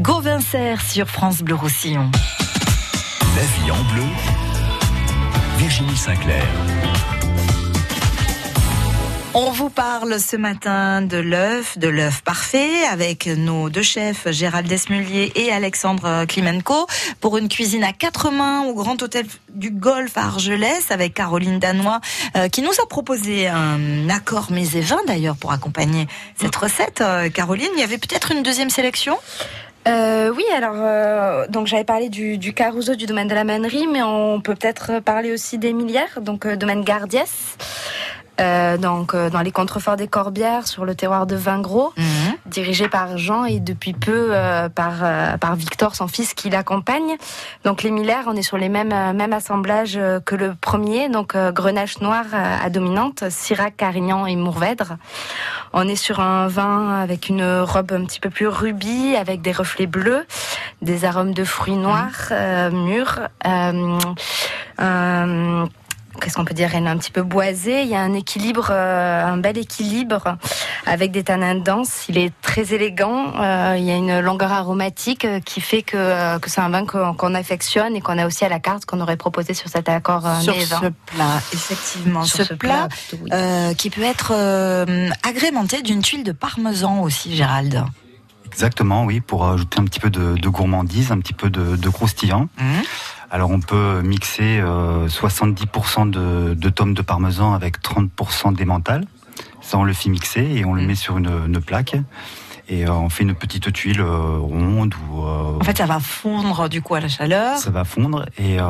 Gauvincer 0.01 0.77
sur 0.81 1.07
France 1.07 1.43
Bleu 1.43 1.57
Roussillon. 1.57 2.11
La 3.37 3.43
vie 3.43 3.71
en 3.71 3.83
bleu. 3.93 4.09
Virginie 5.59 5.97
Sinclair. 5.97 6.47
On 9.37 9.51
vous 9.51 9.69
parle 9.69 10.21
ce 10.21 10.37
matin 10.37 11.03
de 11.03 11.17
l'œuf, 11.17 11.77
de 11.77 11.89
l'œuf 11.89 12.23
parfait, 12.23 12.85
avec 12.89 13.27
nos 13.27 13.69
deux 13.69 13.83
chefs, 13.83 14.31
Gérald 14.31 14.69
Desmulier 14.69 15.33
et 15.35 15.51
Alexandre 15.51 16.25
Klimenko, 16.25 16.87
pour 17.21 17.37
une 17.37 17.49
cuisine 17.49 17.83
à 17.83 17.93
quatre 17.93 18.31
mains 18.31 18.63
au 18.63 18.75
Grand 18.75 19.03
Hôtel 19.03 19.27
du 19.53 19.73
Golfe 19.73 20.17
à 20.17 20.27
Argelès, 20.27 20.89
avec 20.93 21.15
Caroline 21.15 21.59
Danois, 21.59 22.01
euh, 22.37 22.49
qui 22.49 22.63
nous 22.63 22.71
a 22.81 22.87
proposé 22.87 23.49
un 23.49 24.09
accord 24.09 24.53
mets 24.53 24.77
et 24.77 24.85
d'ailleurs 25.05 25.37
pour 25.37 25.51
accompagner 25.51 26.07
cette 26.37 26.55
recette. 26.55 27.01
Euh, 27.01 27.29
Caroline, 27.29 27.71
il 27.75 27.81
y 27.81 27.85
avait 27.85 27.99
peut-être 27.99 28.31
une 28.31 28.45
deuxième 28.45 28.71
sélection? 28.71 29.19
Euh, 29.89 30.33
oui, 30.33 30.45
alors 30.57 31.49
donc 31.49 31.67
j'avais 31.67 31.85
parlé 31.85 32.09
du, 32.09 32.55
Caruso 32.55 32.95
du 32.95 33.07
domaine 33.07 33.27
de 33.27 33.35
la 33.35 33.43
mannerie, 33.43 33.89
mais 33.93 34.01
on 34.01 34.41
peut 34.41 34.55
peut-être 34.55 35.01
parler 35.01 35.33
aussi 35.33 35.59
des 35.59 35.73
Millières, 35.73 36.21
donc 36.21 36.47
domaine 36.47 36.85
Gardiès. 36.85 37.57
Euh, 38.41 38.77
donc 38.77 39.15
euh, 39.15 39.31
dans 39.31 39.41
les 39.41 39.53
contreforts 39.53 39.97
des 39.97 40.09
Corbières, 40.09 40.67
sur 40.67 40.85
le 40.85 40.95
terroir 40.95 41.27
de 41.27 41.37
Vingros, 41.37 41.93
Mhm. 41.97 42.35
dirigé 42.47 42.89
par 42.89 43.17
Jean 43.19 43.45
et 43.45 43.61
depuis 43.61 43.93
peu 43.93 44.29
euh, 44.31 44.69
par 44.69 44.95
par 45.39 45.57
Victor, 45.57 45.95
son 45.95 46.09
fils, 46.09 46.35
qui 46.35 46.51
l'accompagne. 46.51 47.17
Donc 47.65 47.83
les 47.83 47.91
Miller, 47.91 48.25
on 48.27 48.35
est 48.37 48.43
sur 48.43 48.59
les 48.59 48.69
mêmes 48.69 48.95
mêmes 49.15 49.33
assemblages 49.33 49.99
que 50.25 50.35
le 50.35 50.55
premier, 50.55 51.09
donc 51.09 51.37
Grenache 51.37 52.01
noir 52.01 52.25
à 52.33 52.69
dominante, 52.71 53.25
Syrah, 53.31 53.71
Carignan 53.71 54.27
et 54.27 54.37
Mourvèdre. 54.37 54.97
On 55.73 55.87
est 55.89 55.97
sur 55.97 56.21
un 56.21 56.47
vin 56.49 57.01
avec 57.01 57.29
une 57.29 57.45
robe 57.61 57.93
un 57.93 58.05
petit 58.05 58.21
peu 58.21 58.31
plus 58.31 58.47
rubis, 58.49 59.17
avec 59.17 59.43
des 59.43 59.53
reflets 59.53 59.87
bleus, 59.87 60.27
des 60.83 61.05
arômes 61.05 61.35
de 61.35 61.45
fruits 61.45 61.77
noirs 61.77 62.29
euh, 62.31 62.71
mûrs. 62.71 63.21
Qu'est-ce 66.21 66.35
qu'on 66.35 66.45
peut 66.45 66.55
dire 66.55 66.71
Elle 66.75 66.85
est 66.85 66.89
un 66.89 66.97
petit 66.97 67.11
peu 67.11 67.23
boisée. 67.23 67.83
Il 67.83 67.89
y 67.89 67.95
a 67.95 68.01
un 68.01 68.15
équilibre, 68.15 68.69
euh, 68.71 69.25
un 69.25 69.37
bel 69.37 69.59
équilibre 69.59 70.37
avec 70.87 71.11
des 71.11 71.25
tanins 71.25 71.55
denses. 71.55 72.07
Il 72.09 72.19
est 72.19 72.33
très 72.43 72.75
élégant. 72.75 73.33
Euh, 73.41 73.75
il 73.77 73.85
y 73.85 73.91
a 73.91 73.97
une 73.97 74.21
longueur 74.21 74.53
aromatique 74.53 75.25
euh, 75.25 75.41
qui 75.41 75.61
fait 75.61 75.83
que, 75.83 76.39
que 76.39 76.51
c'est 76.51 76.61
un 76.61 76.69
vin 76.69 76.85
qu'on 76.87 77.35
affectionne 77.35 77.97
et 77.97 78.01
qu'on 78.01 78.19
a 78.19 78.27
aussi 78.27 78.45
à 78.45 78.49
la 78.49 78.61
carte 78.61 78.85
qu'on 78.85 79.01
aurait 79.01 79.17
proposé 79.17 79.55
sur 79.55 79.69
cet 79.69 79.89
accord 79.89 80.27
euh, 80.27 80.41
Sur 80.41 80.55
ce 80.55 80.87
plat, 80.87 81.41
effectivement. 81.53 82.25
Sur 82.25 82.39
ce, 82.39 82.45
ce 82.45 82.55
plat, 82.55 82.69
plat, 82.75 82.89
plutôt, 82.89 83.25
oui. 83.25 83.77
qui 83.77 83.91
peut 83.91 84.03
être 84.03 84.33
agrémenté 85.23 85.83
d'une 85.83 86.03
tuile 86.03 86.25
de 86.25 86.33
parmesan 86.33 87.03
aussi, 87.03 87.35
Gérald. 87.35 87.85
Exactement, 88.55 89.05
oui, 89.05 89.21
pour 89.21 89.45
ajouter 89.47 89.81
un 89.81 89.85
petit 89.85 89.99
peu 90.01 90.11
de, 90.11 90.37
de 90.37 90.49
gourmandise, 90.49 91.11
un 91.11 91.19
petit 91.19 91.33
peu 91.35 91.51
de, 91.51 91.75
de 91.77 91.89
croustillant. 91.89 92.49
Mhm. 92.61 92.83
Alors 93.31 93.51
on 93.51 93.59
peut 93.61 94.01
mixer 94.03 94.61
euh, 94.61 95.09
70% 95.09 96.09
de, 96.09 96.55
de 96.55 96.69
tomes 96.69 96.95
de 96.95 97.03
parmesan 97.03 97.53
avec 97.53 97.83
30% 97.83 98.55
d'émental. 98.55 99.07
Ça 99.61 99.77
on 99.79 99.83
le 99.83 99.93
fait 99.93 100.09
mixer 100.09 100.41
et 100.43 100.65
on 100.65 100.73
le 100.75 100.83
Mhm. 100.83 100.87
met 100.87 100.95
sur 100.95 101.19
une, 101.19 101.31
une 101.49 101.61
plaque. 101.61 101.97
Et 102.69 102.87
euh, 102.87 102.93
on 102.93 103.09
fait 103.11 103.25
une 103.25 103.35
petite 103.35 103.73
tuile 103.73 104.01
euh, 104.01 104.39
ronde 104.39 104.95
ou 105.11 105.23
euh, 105.27 105.59
En 105.61 105.65
fait, 105.65 105.77
ça 105.77 105.85
va 105.87 105.99
fondre 106.01 106.69
du 106.71 106.81
coup 106.81 106.95
à 106.95 107.01
la 107.01 107.09
chaleur. 107.09 107.59
ça 107.59 107.71
va 107.71 107.85
fondre 107.85 108.25
et 108.39 108.59
euh, 108.61 108.65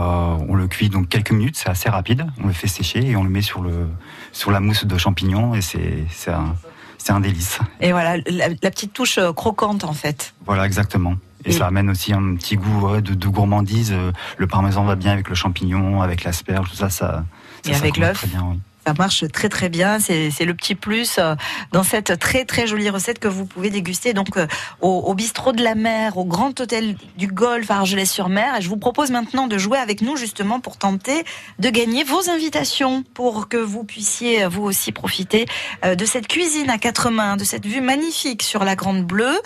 on 0.49 0.55
le 0.57 0.67
cuit 0.67 0.89
donc 0.89 1.09
quelques 1.11 1.31
minutes, 1.31 1.57
c'est 1.57 1.69
assez 1.69 1.89
rapide. 1.91 2.27
On 2.43 2.47
le 2.49 2.53
fait 2.55 2.67
sécher 2.67 3.07
et 3.07 3.15
on 3.17 3.23
le 3.23 3.29
met 3.31 3.43
sur 3.43 3.61
le 3.63 3.87
sur 4.33 4.51
la 4.51 4.59
mousse 4.61 4.85
de 4.87 4.97
champignons 4.99 5.55
et 5.55 5.61
c'est 5.61 6.07
c'est 6.11 6.33
un 6.33 6.57
c'est 7.05 7.13
un 7.13 7.21
délice. 7.21 7.59
Et 7.81 7.93
voilà, 7.93 8.17
la, 8.27 8.49
la 8.49 8.71
petite 8.71 8.93
touche 8.95 9.19
euh, 9.19 9.33
croquante 9.33 9.85
en 9.85 9.93
fait. 9.93 10.33
Voilà 10.47 10.65
exactement. 10.65 11.15
Et, 11.45 11.51
Et- 11.51 11.53
ça 11.53 11.67
amène 11.67 11.91
aussi 11.91 12.15
un 12.15 12.35
petit 12.37 12.57
goût 12.57 12.89
ouais, 12.89 13.03
de, 13.03 13.13
de 13.13 13.29
gourmandise. 13.29 13.93
Euh, 13.93 14.11
Le 14.39 14.47
parmesan 14.47 14.85
va 14.85 14.95
bien 14.97 15.13
avec 15.13 15.29
le 15.29 15.35
champignon, 15.35 16.01
avec 16.01 16.25
l'asperge, 16.25 16.71
tout 16.71 16.77
ça, 16.77 16.89
ça. 16.89 17.25
ça 17.63 17.71
Et 17.71 17.75
avec 17.75 17.99
l'œuf. 17.99 18.17
très 18.17 18.29
bien, 18.29 18.47
oui. 18.51 18.59
Ça 18.87 18.93
marche 18.93 19.25
très 19.33 19.49
très 19.49 19.71
bien, 19.71 19.99
c'est 19.99 20.45
le 20.45 20.53
petit 20.53 20.75
plus 20.75 21.17
euh, 21.19 21.35
dans 21.73 21.83
cette 21.83 22.19
très 22.19 22.45
très 22.45 22.67
jolie 22.67 22.91
recette 22.91 23.19
que 23.19 23.29
vous 23.29 23.47
pouvez 23.47 23.71
déguster 23.71 24.13
donc 24.13 24.37
euh, 24.37 24.47
au, 24.83 24.91
au 24.91 25.15
bistrot 25.15 25.53
de 25.53 25.63
la 25.63 25.75
mer, 25.75 26.19
au 26.19 26.27
Grand 26.27 26.61
Hôtel 26.61 26.97
du 27.17 27.27
Golfe 27.27 27.71
à 27.71 27.77
Argelès-sur-Mer. 27.77 28.61
Je 28.61 28.69
vous 28.69 28.77
propose 28.77 29.11
maintenant 29.11 29.47
de 29.47 29.57
jouer 29.57 29.79
avec 29.79 30.03
nous 30.03 30.17
justement 30.17 30.61
pour 30.61 30.77
tenter 30.77 31.25
de 31.59 31.71
gagner 31.71 32.05
vos 32.05 32.29
invitations 32.29 33.05
pour 33.15 33.49
que 33.49 33.57
vous 33.57 33.85
puissiez 33.85 34.45
euh, 34.45 34.49
vous 34.49 34.65
aussi 34.65 34.93
profiter 34.93 35.47
de 35.83 36.05
cette 36.05 36.29
cuisine 36.29 36.69
à 36.69 36.79
quatre 36.79 37.11
mains, 37.11 37.37
de 37.37 37.45
cette 37.45 37.65
vue 37.65 37.81
magnifique 37.81 38.43
sur 38.43 38.65
la 38.65 38.77
Grande 38.77 39.05
Bleue. 39.05 39.41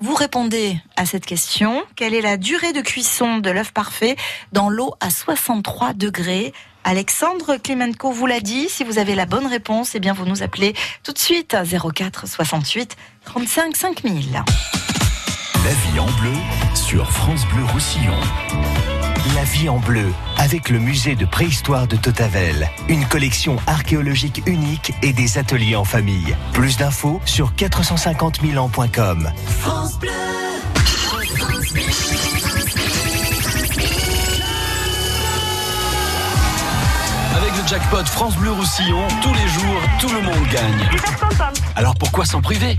Vous 0.00 0.14
répondez 0.14 0.76
à 0.96 1.06
cette 1.06 1.24
question. 1.24 1.84
Quelle 1.94 2.14
est 2.14 2.20
la 2.20 2.36
durée 2.36 2.72
de 2.72 2.80
cuisson 2.80 3.38
de 3.38 3.50
l'œuf 3.50 3.72
parfait 3.72 4.16
dans 4.50 4.68
l'eau 4.68 4.94
à 4.98 5.10
63 5.10 5.92
degrés? 5.92 6.52
Alexandre 6.84 7.56
Klimenko 7.56 8.12
vous 8.12 8.26
l'a 8.26 8.40
dit. 8.40 8.68
Si 8.68 8.84
vous 8.84 8.98
avez 8.98 9.14
la 9.14 9.26
bonne 9.26 9.46
réponse, 9.46 9.94
eh 9.94 10.00
bien 10.00 10.12
vous 10.12 10.24
nous 10.24 10.42
appelez 10.42 10.74
tout 11.02 11.12
de 11.12 11.18
suite 11.18 11.54
à 11.54 11.64
04 11.64 12.26
68 12.26 12.96
35 13.24 13.76
5000. 13.76 14.32
La 15.64 15.70
vie 15.70 16.00
en 16.00 16.10
bleu 16.20 16.34
sur 16.74 17.10
France 17.10 17.46
Bleu 17.46 17.64
Roussillon. 17.66 18.18
La 19.36 19.44
vie 19.44 19.68
en 19.68 19.78
bleu 19.78 20.12
avec 20.36 20.68
le 20.68 20.80
musée 20.80 21.14
de 21.14 21.24
préhistoire 21.24 21.86
de 21.86 21.96
Totavel. 21.96 22.68
Une 22.88 23.06
collection 23.06 23.56
archéologique 23.68 24.42
unique 24.46 24.92
et 25.02 25.12
des 25.12 25.38
ateliers 25.38 25.76
en 25.76 25.84
famille. 25.84 26.36
Plus 26.52 26.76
d'infos 26.76 27.20
sur 27.24 27.54
450 27.54 28.40
000 28.42 28.58
ans.com. 28.58 29.30
Avec 31.64 32.31
le 37.62 37.68
jackpot 37.68 38.04
France 38.04 38.36
Bleu 38.36 38.50
Roussillon, 38.50 39.06
tous 39.22 39.32
les 39.34 39.48
jours, 39.48 39.80
tout 40.00 40.08
le 40.08 40.20
monde 40.22 40.48
gagne. 40.52 40.88
Alors 41.76 41.94
pourquoi 41.94 42.24
s'en 42.24 42.40
priver? 42.40 42.76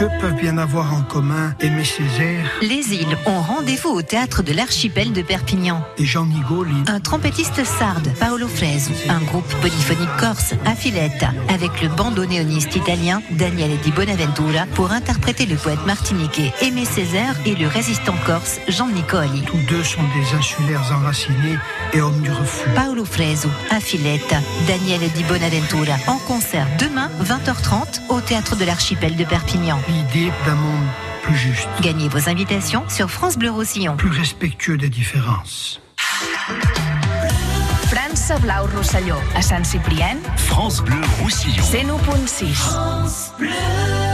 Que 0.00 0.06
peuvent 0.18 0.40
bien 0.40 0.56
avoir 0.56 0.94
en 0.94 1.02
commun 1.02 1.54
Aimé 1.60 1.84
Césaire 1.84 2.50
Les 2.62 2.94
îles 2.94 3.18
ont 3.26 3.42
rendez-vous 3.42 3.90
au 3.90 4.00
théâtre 4.00 4.42
de 4.42 4.54
l'archipel 4.54 5.12
de 5.12 5.20
Perpignan. 5.20 5.84
et 5.98 6.06
Jean 6.06 6.24
Nigoli 6.24 6.74
Un 6.86 7.00
trompettiste 7.00 7.62
sarde, 7.66 8.10
Paolo 8.18 8.48
Fresu, 8.48 8.92
un 9.10 9.20
groupe 9.20 9.54
polyphonique 9.60 10.08
corse, 10.18 10.54
Affiletta, 10.64 11.32
avec 11.52 11.82
le 11.82 11.88
bandoneoniste 11.88 12.76
italien 12.76 13.20
Daniele 13.32 13.78
Di 13.82 13.92
Bonaventura 13.92 14.64
pour 14.74 14.90
interpréter 14.90 15.44
le 15.44 15.56
poète 15.56 15.84
martiniquais 15.84 16.50
Aimé 16.62 16.86
Césaire 16.86 17.36
et 17.44 17.54
le 17.54 17.66
résistant 17.68 18.16
corse 18.24 18.58
Jean 18.68 18.88
Nicoli. 18.88 19.42
Tous 19.42 19.58
deux 19.68 19.84
sont 19.84 20.00
des 20.16 20.34
insulaires 20.34 20.90
enracinés 20.98 21.58
et 21.92 22.00
hommes 22.00 22.22
du 22.22 22.30
refus. 22.30 22.70
Paolo 22.74 23.04
Fresu, 23.04 23.48
Affiletta, 23.68 24.38
Daniele 24.66 25.10
Di 25.12 25.24
Bonaventura, 25.24 25.96
en 26.06 26.16
concert 26.26 26.68
demain 26.78 27.10
20h30 27.22 28.00
au 28.08 28.22
théâtre 28.22 28.56
de 28.56 28.64
l'archipel 28.64 29.14
de 29.14 29.24
Perpignan. 29.24 29.78
L'idée 29.90 30.30
d'un 30.46 30.54
monde 30.54 30.86
plus 31.22 31.36
juste, 31.36 31.68
Gagnez 31.80 32.08
vos 32.08 32.28
invitations 32.28 32.84
sur 32.88 33.10
France 33.10 33.36
Bleu 33.36 33.50
Roussillon. 33.50 33.96
plus 33.96 34.10
respectueux 34.10 34.76
des 34.76 34.88
différences. 34.88 35.80
França 37.90 38.38
Blau 38.38 38.66
Rosselló, 38.76 39.16
a 39.34 39.42
Sant 39.42 39.64
Ciprián, 39.64 40.18
France 40.36 40.80
Bleu 40.82 41.00
Roussillon. 41.20 41.62
101.6. 41.62 43.32
It 43.40 44.09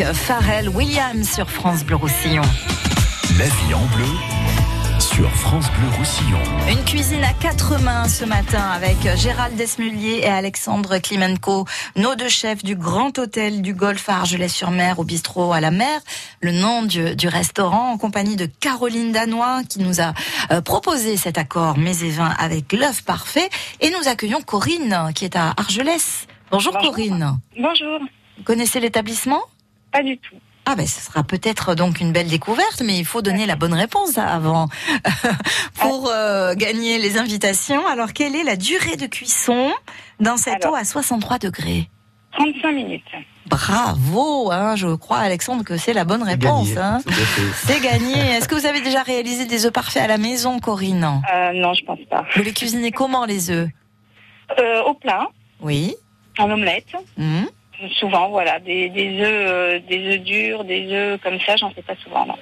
avec 0.00 0.14
Pharrell 0.14 0.68
Williams 0.68 1.28
sur 1.28 1.48
France 1.48 1.84
Bleu 1.84 1.96
Roussillon. 1.96 2.42
La 3.38 3.44
vie 3.44 3.74
en 3.74 3.84
bleu 3.94 4.04
sur 4.98 5.30
France 5.30 5.70
Bleu 5.72 5.88
Roussillon. 5.96 6.38
Une 6.68 6.84
cuisine 6.84 7.22
à 7.22 7.32
quatre 7.32 7.80
mains 7.80 8.08
ce 8.08 8.24
matin 8.24 8.62
avec 8.74 8.96
Gérald 9.16 9.56
Desmulier 9.56 10.20
et 10.22 10.26
Alexandre 10.26 10.98
Klimenko, 10.98 11.64
nos 11.94 12.14
deux 12.14 12.28
chefs 12.28 12.62
du 12.62 12.76
grand 12.76 13.18
hôtel 13.18 13.62
du 13.62 13.72
Golfe 13.74 14.08
à 14.08 14.16
Argelès-sur-Mer 14.16 14.98
au 14.98 15.04
bistrot 15.04 15.52
à 15.52 15.60
la 15.60 15.70
mer, 15.70 16.00
le 16.40 16.52
nom 16.52 16.82
du, 16.82 17.16
du, 17.16 17.28
restaurant 17.28 17.92
en 17.92 17.98
compagnie 17.98 18.36
de 18.36 18.46
Caroline 18.46 19.12
Danois 19.12 19.62
qui 19.68 19.78
nous 19.78 20.00
a 20.00 20.12
euh, 20.50 20.60
proposé 20.60 21.16
cet 21.16 21.38
accord 21.38 21.78
mets 21.78 22.00
et 22.00 22.10
vin 22.10 22.34
avec 22.38 22.72
l'œuf 22.72 23.02
parfait 23.02 23.48
et 23.80 23.90
nous 23.90 24.08
accueillons 24.08 24.42
Corinne 24.42 25.12
qui 25.14 25.24
est 25.24 25.36
à 25.36 25.54
Argelès. 25.56 26.26
Bonjour, 26.50 26.72
Bonjour. 26.74 26.90
Corinne. 26.90 27.38
Bonjour. 27.58 28.00
Vous 28.38 28.44
connaissez 28.44 28.80
l'établissement? 28.80 29.42
Pas 29.96 30.02
du 30.02 30.18
tout. 30.18 30.36
Ah 30.68 30.74
ben 30.74 30.86
ce 30.86 31.00
sera 31.00 31.22
peut-être 31.22 31.76
donc 31.76 32.00
une 32.00 32.10
belle 32.12 32.26
découverte, 32.28 32.82
mais 32.84 32.98
il 32.98 33.04
faut 33.04 33.22
donner 33.22 33.46
la 33.46 33.54
bonne 33.54 33.72
réponse 33.74 34.18
avant 34.18 34.66
pour 35.80 36.08
euh, 36.10 36.54
gagner 36.54 36.98
les 36.98 37.18
invitations. 37.18 37.86
Alors 37.86 38.12
quelle 38.12 38.34
est 38.34 38.42
la 38.42 38.56
durée 38.56 38.96
de 38.96 39.06
cuisson 39.06 39.72
dans 40.18 40.36
cette 40.36 40.64
Alors. 40.64 40.72
eau 40.74 40.76
à 40.76 40.84
63 40.84 41.38
degrés? 41.38 41.88
35 42.32 42.72
minutes. 42.72 43.02
Bravo, 43.46 44.50
hein, 44.50 44.74
je 44.74 44.88
crois 44.96 45.18
Alexandre 45.18 45.62
que 45.64 45.76
c'est 45.76 45.92
la 45.92 46.04
bonne 46.04 46.22
réponse. 46.24 46.68
gagné, 46.74 46.78
hein. 46.78 46.98
C'est 47.64 47.80
gagné. 47.80 48.12
Est-ce 48.18 48.48
que 48.48 48.56
vous 48.56 48.66
avez 48.66 48.80
déjà 48.80 49.02
réalisé 49.04 49.46
des 49.46 49.66
œufs 49.66 49.72
parfaits 49.72 50.02
à 50.02 50.08
la 50.08 50.18
maison, 50.18 50.58
Corinne? 50.58 51.22
Euh, 51.32 51.52
non, 51.54 51.72
je 51.74 51.84
pense 51.84 52.00
pas. 52.10 52.24
Vous 52.34 52.42
les 52.42 52.52
cuisinez 52.52 52.90
comment 52.90 53.24
les 53.24 53.50
œufs? 53.50 53.68
Euh, 54.58 54.82
au 54.82 54.94
plat, 54.94 55.28
Oui. 55.60 55.94
en 56.38 56.50
omelette. 56.50 56.88
Mhm. 57.16 57.46
Souvent, 57.98 58.28
voilà, 58.30 58.58
des, 58.58 58.88
des 58.88 59.20
œufs, 59.20 59.26
euh, 59.28 59.80
des 59.88 60.14
œufs 60.14 60.20
durs, 60.20 60.64
des 60.64 60.88
œufs 60.92 61.20
comme 61.22 61.38
ça, 61.40 61.56
j'en 61.56 61.70
fais 61.70 61.82
pas 61.82 61.94
souvent. 62.02 62.24
Non. 62.24 62.36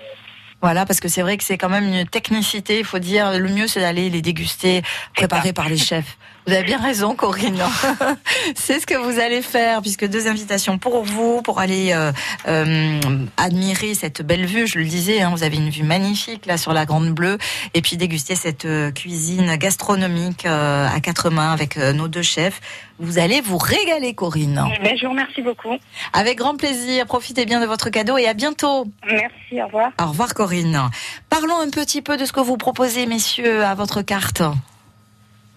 Voilà, 0.62 0.86
parce 0.86 1.00
que 1.00 1.08
c'est 1.08 1.22
vrai 1.22 1.36
que 1.36 1.44
c'est 1.44 1.58
quand 1.58 1.68
même 1.68 1.84
une 1.84 2.06
technicité. 2.06 2.78
Il 2.78 2.84
faut 2.84 2.98
dire, 2.98 3.38
le 3.38 3.48
mieux, 3.48 3.66
c'est 3.66 3.80
d'aller 3.80 4.08
les 4.10 4.22
déguster, 4.22 4.82
préparés 5.14 5.52
par 5.52 5.68
les 5.68 5.76
chefs. 5.76 6.16
Vous 6.46 6.52
avez 6.52 6.64
bien 6.64 6.78
raison, 6.78 7.14
Corinne. 7.14 7.62
c'est 8.54 8.78
ce 8.78 8.86
que 8.86 8.94
vous 8.94 9.18
allez 9.18 9.40
faire, 9.40 9.80
puisque 9.80 10.06
deux 10.06 10.28
invitations 10.28 10.76
pour 10.76 11.02
vous, 11.02 11.40
pour 11.40 11.58
aller 11.58 11.92
euh, 11.92 12.12
euh, 12.48 13.00
admirer 13.38 13.94
cette 13.94 14.20
belle 14.20 14.44
vue. 14.44 14.66
Je 14.66 14.78
le 14.78 14.84
disais, 14.84 15.22
hein, 15.22 15.30
vous 15.30 15.42
avez 15.42 15.56
une 15.56 15.70
vue 15.70 15.84
magnifique 15.84 16.44
là 16.44 16.58
sur 16.58 16.74
la 16.74 16.84
Grande 16.84 17.10
Bleue, 17.10 17.38
et 17.72 17.80
puis 17.80 17.96
déguster 17.96 18.34
cette 18.34 18.66
euh, 18.66 18.90
cuisine 18.90 19.56
gastronomique 19.56 20.44
euh, 20.44 20.86
à 20.86 21.00
quatre 21.00 21.30
mains 21.30 21.50
avec 21.50 21.78
nos 21.78 22.08
deux 22.08 22.22
chefs. 22.22 22.60
Vous 22.98 23.18
allez 23.18 23.40
vous 23.40 23.58
régaler, 23.58 24.14
Corinne. 24.14 24.62
Mais 24.82 24.98
je 24.98 25.06
vous 25.06 25.12
remercie 25.12 25.40
beaucoup. 25.40 25.76
Avec 26.12 26.36
grand 26.38 26.56
plaisir. 26.56 27.06
Profitez 27.06 27.46
bien 27.46 27.60
de 27.60 27.66
votre 27.66 27.88
cadeau 27.88 28.18
et 28.18 28.28
à 28.28 28.34
bientôt. 28.34 28.86
Merci, 29.06 29.62
au 29.62 29.66
revoir. 29.66 29.92
Au 30.00 30.08
revoir 30.08 30.34
Corinne. 30.34 30.90
Parlons 31.30 31.58
un 31.58 31.70
petit 31.70 32.02
peu 32.02 32.18
de 32.18 32.26
ce 32.26 32.32
que 32.32 32.40
vous 32.40 32.58
proposez, 32.58 33.06
messieurs, 33.06 33.64
à 33.64 33.74
votre 33.74 34.02
carte. 34.02 34.42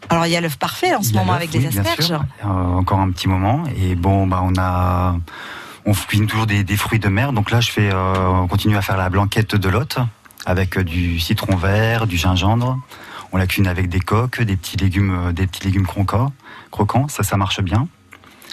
Alors 0.10 0.26
il 0.26 0.32
y 0.32 0.36
a 0.36 0.42
l'œuf 0.42 0.58
parfait 0.58 0.96
en 0.96 1.02
ce 1.04 1.14
moment 1.14 1.34
avec 1.34 1.50
oui, 1.54 1.60
les 1.60 1.68
bien 1.70 1.82
asperges. 1.82 2.06
sûr. 2.08 2.24
Euh, 2.46 2.48
encore 2.48 3.00
un 3.00 3.12
petit 3.12 3.28
moment. 3.28 3.64
Et 3.78 3.96
bon, 3.96 4.28
bah, 4.28 4.42
on 4.44 4.54
a, 4.58 5.16
on 5.86 5.94
cuisine 5.94 6.28
toujours 6.28 6.48
des, 6.48 6.64
des 6.64 6.78
fruits 6.78 7.00
de 7.00 7.10
mer. 7.10 7.34
Donc 7.34 7.52
là, 7.52 7.60
je 7.62 7.72
fais, 7.72 7.90
euh, 7.92 8.28
on 8.30 8.48
continue 8.48 8.78
à 8.78 8.82
faire 8.82 8.98
la 8.98 9.10
blanquette 9.10 9.56
de 9.56 9.70
lotte 9.70 9.98
avec 10.46 10.78
euh, 10.78 10.84
du 10.84 11.20
citron 11.20 11.56
vert, 11.56 12.08
du 12.08 12.18
gingembre. 12.18 12.80
On 13.34 13.38
la 13.38 13.48
cuisine 13.48 13.68
avec 13.68 13.90
des 13.90 14.00
coques, 14.00 14.42
des 14.42 14.56
petits 14.56 14.78
légumes, 14.78 15.34
des 15.34 15.48
petits 15.48 15.66
légumes 15.66 15.86
croquants. 15.86 16.32
croquants. 16.72 17.08
Ça, 17.10 17.24
ça 17.24 17.36
marche 17.36 17.62
bien. 17.62 17.88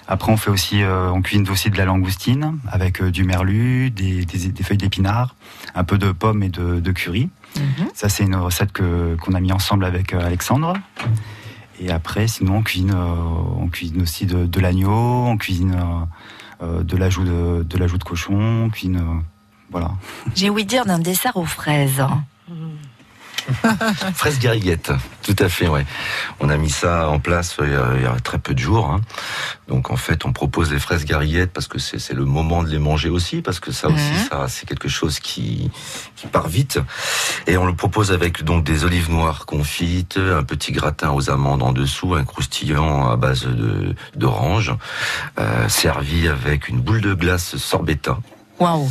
Après, 0.06 0.30
on 0.30 0.36
fait 0.36 0.50
aussi, 0.50 0.82
euh, 0.82 1.08
on 1.12 1.22
cuisine 1.22 1.48
aussi 1.48 1.70
de 1.70 1.78
la 1.78 1.86
langoustine 1.86 2.58
avec 2.70 3.00
euh, 3.00 3.10
du 3.10 3.24
merlu, 3.24 3.90
des, 3.90 4.24
des- 4.26 4.48
des 4.48 4.62
feuilles 4.62 4.76
d'épinards, 4.76 5.34
un 5.74 5.84
peu 5.84 5.96
de 5.96 6.12
pommes 6.12 6.42
et 6.42 6.50
de, 6.50 6.78
de 6.80 6.92
curry. 6.92 7.30
Mhm. 7.56 7.86
Ça, 7.94 8.08
c'est 8.10 8.24
une 8.24 8.34
recette 8.36 8.72
que 8.72 9.16
qu'on 9.22 9.32
a 9.32 9.40
mis 9.40 9.52
ensemble 9.52 9.84
avec 9.86 10.12
euh, 10.12 10.26
Alexandre. 10.26 10.74
Et 11.80 11.90
après, 11.90 12.28
sinon, 12.28 12.58
on 12.58 12.62
cuisine, 12.62 12.92
euh, 12.94 13.14
on 13.58 13.68
cuisine 13.68 14.02
aussi 14.02 14.26
de, 14.26 14.46
de 14.46 14.60
l'agneau, 14.60 14.90
on 14.90 15.36
cuisine 15.36 15.74
euh, 15.74 16.64
euh, 16.64 16.82
de 16.82 16.96
l'ajout 16.96 17.24
de, 17.24 17.62
de 17.64 17.78
l'ajout 17.78 17.98
de 17.98 18.04
cochon, 18.04 18.64
on 18.66 18.70
cuisine, 18.70 18.96
euh, 18.96 19.20
voilà. 19.70 19.92
J'ai 20.34 20.50
ouï 20.50 20.64
dire 20.64 20.84
d'un 20.84 20.98
dessert 20.98 21.36
aux 21.36 21.44
fraises. 21.44 22.04
Fraise 24.14 24.38
gariguette, 24.38 24.90
tout 25.22 25.36
à 25.38 25.48
fait, 25.48 25.68
ouais. 25.68 25.84
On 26.40 26.48
a 26.48 26.56
mis 26.56 26.70
ça 26.70 27.08
en 27.08 27.18
place 27.18 27.56
euh, 27.60 27.66
il 27.66 27.72
y 27.72 27.76
a, 27.76 27.88
il 27.96 28.02
y 28.02 28.06
a 28.06 28.18
très 28.20 28.38
peu 28.38 28.54
de 28.54 28.58
jours. 28.58 28.90
hein. 28.90 29.00
Donc 29.68 29.90
en 29.90 29.96
fait, 29.96 30.24
on 30.24 30.32
propose 30.32 30.70
des 30.70 30.78
fraises 30.78 31.04
gariguettes 31.04 31.52
parce 31.52 31.68
que 31.68 31.78
c'est 31.78 32.12
le 32.12 32.24
moment 32.24 32.62
de 32.62 32.68
les 32.68 32.78
manger 32.78 33.08
aussi, 33.08 33.40
parce 33.42 33.60
que 33.60 33.72
ça 33.72 33.88
aussi, 33.88 34.04
Mhm. 34.12 34.28
ça 34.30 34.46
c'est 34.48 34.66
quelque 34.68 34.88
chose 34.88 35.18
qui 35.20 35.70
qui 36.16 36.26
part 36.26 36.48
vite. 36.48 36.78
Et 37.46 37.56
on 37.56 37.66
le 37.66 37.74
propose 37.74 38.12
avec 38.12 38.44
donc 38.44 38.64
des 38.64 38.84
olives 38.84 39.10
noires 39.10 39.46
confites, 39.46 40.18
un 40.18 40.42
petit 40.42 40.72
gratin 40.72 41.10
aux 41.12 41.30
amandes 41.30 41.62
en 41.62 41.72
dessous, 41.72 42.14
un 42.14 42.24
croustillant 42.24 43.10
à 43.10 43.16
base 43.16 43.46
d'orange, 44.14 44.74
euh, 45.38 45.68
servi 45.68 46.28
avec 46.28 46.68
une 46.68 46.80
boule 46.80 47.00
de 47.00 47.14
glace 47.14 47.56
sorbetta. 47.56 48.18
Waouh, 48.60 48.88